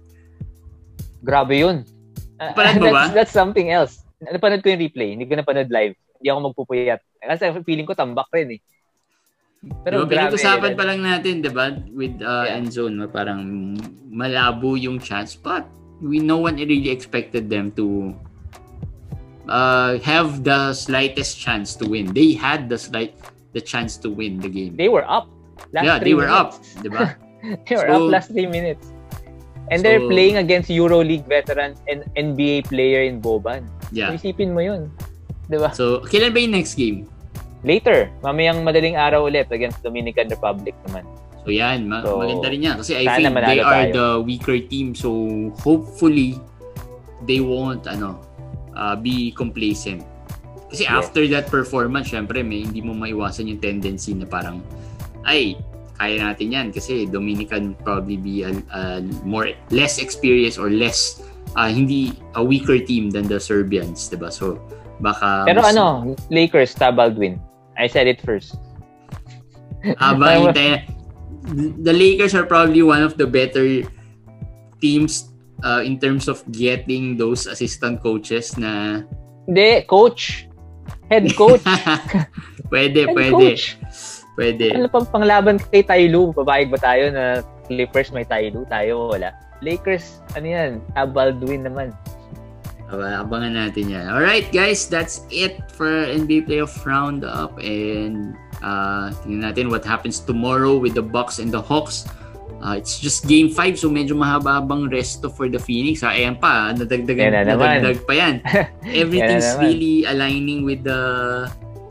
Grabe 1.24 1.64
yun. 1.64 1.88
Ah, 2.42 2.52
Napanood 2.52 2.82
mo 2.82 2.88
ba? 2.96 3.02
that's, 3.08 3.14
that's 3.14 3.34
something 3.34 3.72
else. 3.72 4.02
Napanood 4.20 4.62
ko 4.62 4.70
yung 4.74 4.82
replay. 4.82 5.16
Hindi 5.16 5.26
ko 5.26 5.40
napanood 5.40 5.72
live. 5.72 5.96
Hindi 6.20 6.28
ako 6.28 6.40
magpupuyat. 6.52 7.00
Kasi 7.22 7.44
feeling 7.66 7.88
ko 7.88 7.94
tambak 7.94 8.28
rin 8.34 8.58
eh. 8.58 8.62
Pero 9.86 10.10
grabe. 10.10 10.18
pinag-usapan 10.18 10.74
pa 10.74 10.84
lang 10.90 11.06
natin, 11.06 11.46
'di 11.46 11.52
ba? 11.54 11.70
With 11.94 12.18
uh, 12.18 12.50
Yeah. 12.50 12.58
Endzone, 12.58 12.98
no? 12.98 13.06
parang 13.06 13.78
malabo 14.10 14.74
yung 14.74 14.98
chance, 14.98 15.38
but 15.38 15.70
we 16.02 16.18
no 16.18 16.42
one 16.42 16.58
really 16.58 16.90
expected 16.90 17.46
them 17.46 17.70
to 17.78 18.10
uh, 19.46 20.02
have 20.02 20.42
the 20.42 20.74
slightest 20.74 21.38
chance 21.38 21.78
to 21.78 21.86
win. 21.86 22.10
They 22.10 22.34
had 22.34 22.74
the 22.74 22.78
slight 22.82 23.14
the 23.54 23.62
chance 23.62 23.98
to 24.00 24.10
win 24.10 24.40
the 24.40 24.50
game. 24.50 24.76
They 24.76 24.88
were 24.88 25.04
up. 25.04 25.28
Last 25.72 25.86
yeah, 25.86 25.98
they 26.00 26.14
were 26.16 26.28
up, 26.30 26.58
minutes. 26.58 26.80
'di 26.82 26.90
ba? 26.90 27.04
They 27.68 27.74
were 27.76 27.90
So- 27.90 27.98
up 27.98 28.14
last 28.14 28.28
three 28.32 28.50
minutes. 28.50 28.90
And 29.72 29.80
they're 29.82 30.02
So- 30.04 30.10
playing 30.12 30.38
against 30.38 30.68
EuroLeague 30.70 31.26
veterans 31.26 31.80
and 31.88 32.04
NBA 32.14 32.68
player 32.68 33.08
in 33.08 33.22
Boban. 33.24 33.66
Yeah. 33.90 34.12
So, 34.12 34.20
isipin 34.20 34.52
mo 34.52 34.62
yun. 34.62 34.92
Di 35.48 35.58
ba? 35.58 35.72
So, 35.72 36.04
kailan 36.06 36.36
ba 36.36 36.40
yung 36.44 36.56
next 36.56 36.76
game? 36.76 37.08
Later, 37.62 38.10
mamayang 38.26 38.66
madaling 38.66 38.98
araw 38.98 39.30
ulit 39.30 39.48
against 39.54 39.80
Dominican 39.86 40.28
Republic 40.28 40.74
naman. 40.90 41.06
So 41.42 41.50
yan, 41.50 41.90
ma- 41.90 42.02
So, 42.06 42.18
maganda 42.22 42.50
rin 42.50 42.62
yan. 42.62 42.76
Kasi 42.82 43.02
I 43.02 43.06
think 43.18 43.34
they 43.38 43.62
are 43.62 43.90
tayo. 43.90 43.94
the 43.94 44.08
weaker 44.22 44.58
team. 44.62 44.94
So 44.94 45.10
hopefully, 45.62 46.38
they 47.26 47.42
won't 47.42 47.86
ano 47.86 48.18
uh, 48.74 48.94
be 48.98 49.34
complacent. 49.34 50.06
Kasi 50.72 50.88
Yeah. 50.88 50.98
after 50.98 51.28
that 51.28 51.52
performance, 51.52 52.10
syempre 52.10 52.40
may 52.40 52.64
hindi 52.64 52.80
mo 52.80 52.96
maiwasan 52.96 53.52
yung 53.52 53.60
tendency 53.60 54.16
na 54.16 54.24
parang 54.24 54.64
ay 55.28 55.60
kaya 56.00 56.18
natin 56.18 56.48
yan 56.50 56.68
kasi 56.74 57.06
Dominican 57.06 57.78
probably 57.86 58.18
be 58.18 58.42
a, 58.42 58.50
a 58.74 59.06
more 59.22 59.52
less 59.70 60.02
experienced 60.02 60.58
or 60.58 60.72
less 60.72 61.22
uh, 61.54 61.70
hindi 61.70 62.16
a 62.34 62.42
weaker 62.42 62.80
team 62.82 63.12
than 63.12 63.28
the 63.30 63.38
Serbians, 63.38 64.10
'di 64.10 64.18
ba? 64.18 64.32
So 64.34 64.58
baka 64.98 65.46
Pero 65.46 65.62
mas- 65.62 65.76
ano, 65.76 66.16
Lakers, 66.34 66.74
Tabald 66.74 67.20
win. 67.20 67.38
I 67.78 67.86
said 67.86 68.08
it 68.10 68.18
first. 68.24 68.58
Habang 70.00 70.50
hintay, 70.56 70.86
the 71.82 71.94
Lakers 71.94 72.34
are 72.34 72.46
probably 72.46 72.82
one 72.82 73.02
of 73.02 73.18
the 73.18 73.26
better 73.26 73.86
teams 74.80 75.30
uh, 75.62 75.82
in 75.82 75.98
terms 76.00 76.26
of 76.26 76.42
getting 76.50 77.18
those 77.18 77.46
assistant 77.46 78.02
coaches 78.02 78.58
na 78.58 79.02
Hindi, 79.46 79.86
coach. 79.90 80.48
Head 81.12 81.28
coach. 81.36 81.60
pwede, 82.74 83.12
Head 83.12 83.12
pwede. 83.12 83.36
coach. 83.36 83.76
Pwede. 84.40 84.72
Ano 84.72 84.88
pang 84.88 85.04
panglaban 85.06 85.60
kay 85.60 85.84
Tyloo? 85.84 86.32
Babayag 86.32 86.72
ba 86.72 86.80
tayo 86.80 87.12
na 87.12 87.44
Clippers 87.68 88.16
may 88.16 88.24
Tyloo? 88.24 88.64
Tayo 88.66 89.12
wala. 89.12 89.36
Lakers, 89.60 90.24
ano 90.34 90.48
yan? 90.48 90.72
Tabald 90.96 91.44
win 91.44 91.68
naman. 91.68 91.92
Aba- 92.88 93.22
Abangan 93.22 93.54
natin 93.54 93.92
yan. 93.92 94.08
Alright 94.08 94.50
guys, 94.50 94.88
that's 94.88 95.28
it 95.28 95.60
for 95.76 95.88
NBA 95.88 96.48
Playoff 96.48 96.74
Roundup 96.82 97.60
and 97.60 98.34
uh, 98.64 99.12
tingnan 99.22 99.52
natin 99.52 99.68
what 99.70 99.84
happens 99.84 100.24
tomorrow 100.24 100.80
with 100.80 100.96
the 100.96 101.04
Bucks 101.04 101.38
and 101.40 101.52
the 101.52 101.62
Hawks. 101.62 102.08
Uh, 102.62 102.78
it's 102.78 103.02
just 103.02 103.26
game 103.26 103.50
5 103.50 103.74
so 103.74 103.90
medyo 103.90 104.14
mahaba-habang 104.14 104.86
resto 104.88 105.34
for 105.34 105.50
the 105.50 105.58
Phoenix. 105.58 106.06
Ha? 106.06 106.14
Ayan 106.14 106.38
pa, 106.38 106.70
nadagdagan, 106.72 107.34
Yan 107.34 107.50
na 107.50 107.58
nadagdag 107.58 108.06
pa 108.06 108.14
yan. 108.14 108.34
Everything's 108.86 109.58
na 109.58 109.66
really 109.66 110.06
aligning 110.06 110.62
with 110.62 110.86
the 110.86 111.02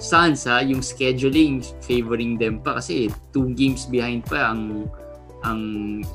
Suns 0.00 0.48
ha, 0.48 0.64
yung 0.64 0.80
scheduling 0.80 1.60
favoring 1.84 2.40
them 2.40 2.62
pa 2.62 2.80
kasi 2.80 3.12
two 3.36 3.52
games 3.52 3.84
behind 3.84 4.24
pa 4.24 4.54
ang 4.54 4.88
ang 5.44 5.60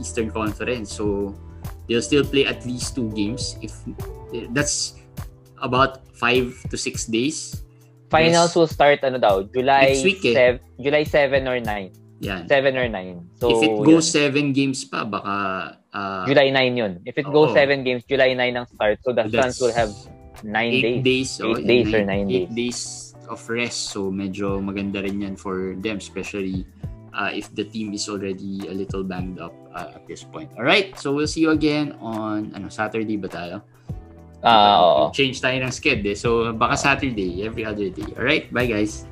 Eastern 0.02 0.34
Conference. 0.34 0.89
So 0.89 1.36
they'll 1.86 2.02
still 2.02 2.26
play 2.26 2.50
at 2.50 2.65
least 2.65 2.98
two 2.98 3.13
games 3.13 3.60
if 3.62 3.76
that's 4.58 4.98
about 5.62 6.02
five 6.18 6.56
to 6.72 6.80
six 6.80 7.06
days. 7.06 7.62
Finals 8.10 8.54
Yes. 8.54 8.58
will 8.58 8.70
start 8.70 9.04
ano 9.04 9.18
daw, 9.20 9.44
July 9.52 9.94
Next 9.94 10.06
week, 10.06 10.22
eh. 10.26 10.34
sev- 10.34 10.63
July 10.80 11.04
7 11.04 11.46
or 11.46 11.60
9. 11.60 12.05
Yan. 12.23 12.47
7 12.47 12.78
or 12.78 12.88
9. 12.88 13.39
So 13.39 13.51
if 13.51 13.60
it 13.63 13.73
goes 13.84 14.08
yun. 14.08 14.15
seven 14.23 14.45
games 14.56 14.88
pa, 14.88 15.04
baka 15.04 15.36
uh, 15.91 16.23
July 16.23 16.47
9 16.49 16.80
yun. 16.80 16.93
If 17.04 17.19
it 17.19 17.28
goes 17.28 17.51
Oo. 17.51 17.60
7 17.60 17.84
games, 17.84 18.04
July 18.08 18.32
9 18.34 18.56
ang 18.56 18.67
start. 18.71 19.04
So 19.04 19.12
the 19.12 19.28
Suns 19.28 19.60
will 19.60 19.75
have 19.75 19.91
9 20.43 20.47
eight 20.47 21.04
days. 21.04 21.04
days. 21.04 21.30
oh, 21.43 21.56
Eight 21.56 21.67
days 21.67 21.88
or 21.91 22.04
nine- 22.08 22.28
nine 22.28 22.28
eight 22.32 22.51
days 22.56 22.80
of 23.28 23.39
rest. 23.49 23.91
So 23.91 24.12
medyo 24.12 24.60
maganda 24.63 25.04
rin 25.04 25.21
yan 25.21 25.36
for 25.36 25.75
them, 25.80 25.97
especially 25.99 26.63
uh, 27.12 27.32
if 27.36 27.51
the 27.56 27.63
team 27.67 27.91
is 27.91 28.08
already 28.08 28.63
a 28.67 28.73
little 28.75 29.04
banged 29.04 29.39
up 29.39 29.56
uh, 29.75 29.95
at 29.95 30.04
this 30.08 30.23
point. 30.23 30.51
All 30.56 30.63
right, 30.67 30.95
so 30.99 31.12
we'll 31.12 31.28
see 31.28 31.41
you 31.43 31.51
again 31.51 31.95
on 31.99 32.51
ano 32.56 32.67
Saturday 32.69 33.15
ba 33.19 33.28
tayo? 33.28 33.56
Ah, 34.45 34.78
oo. 34.78 35.04
Change 35.10 35.41
tayo 35.41 35.58
ng 35.58 35.73
sked 35.73 36.06
eh. 36.06 36.13
So 36.13 36.54
baka 36.54 36.78
Saturday, 36.78 37.41
every 37.41 37.65
other 37.65 37.89
day. 37.89 38.06
All 38.13 38.28
right, 38.28 38.45
bye 38.54 38.69
guys. 38.69 39.10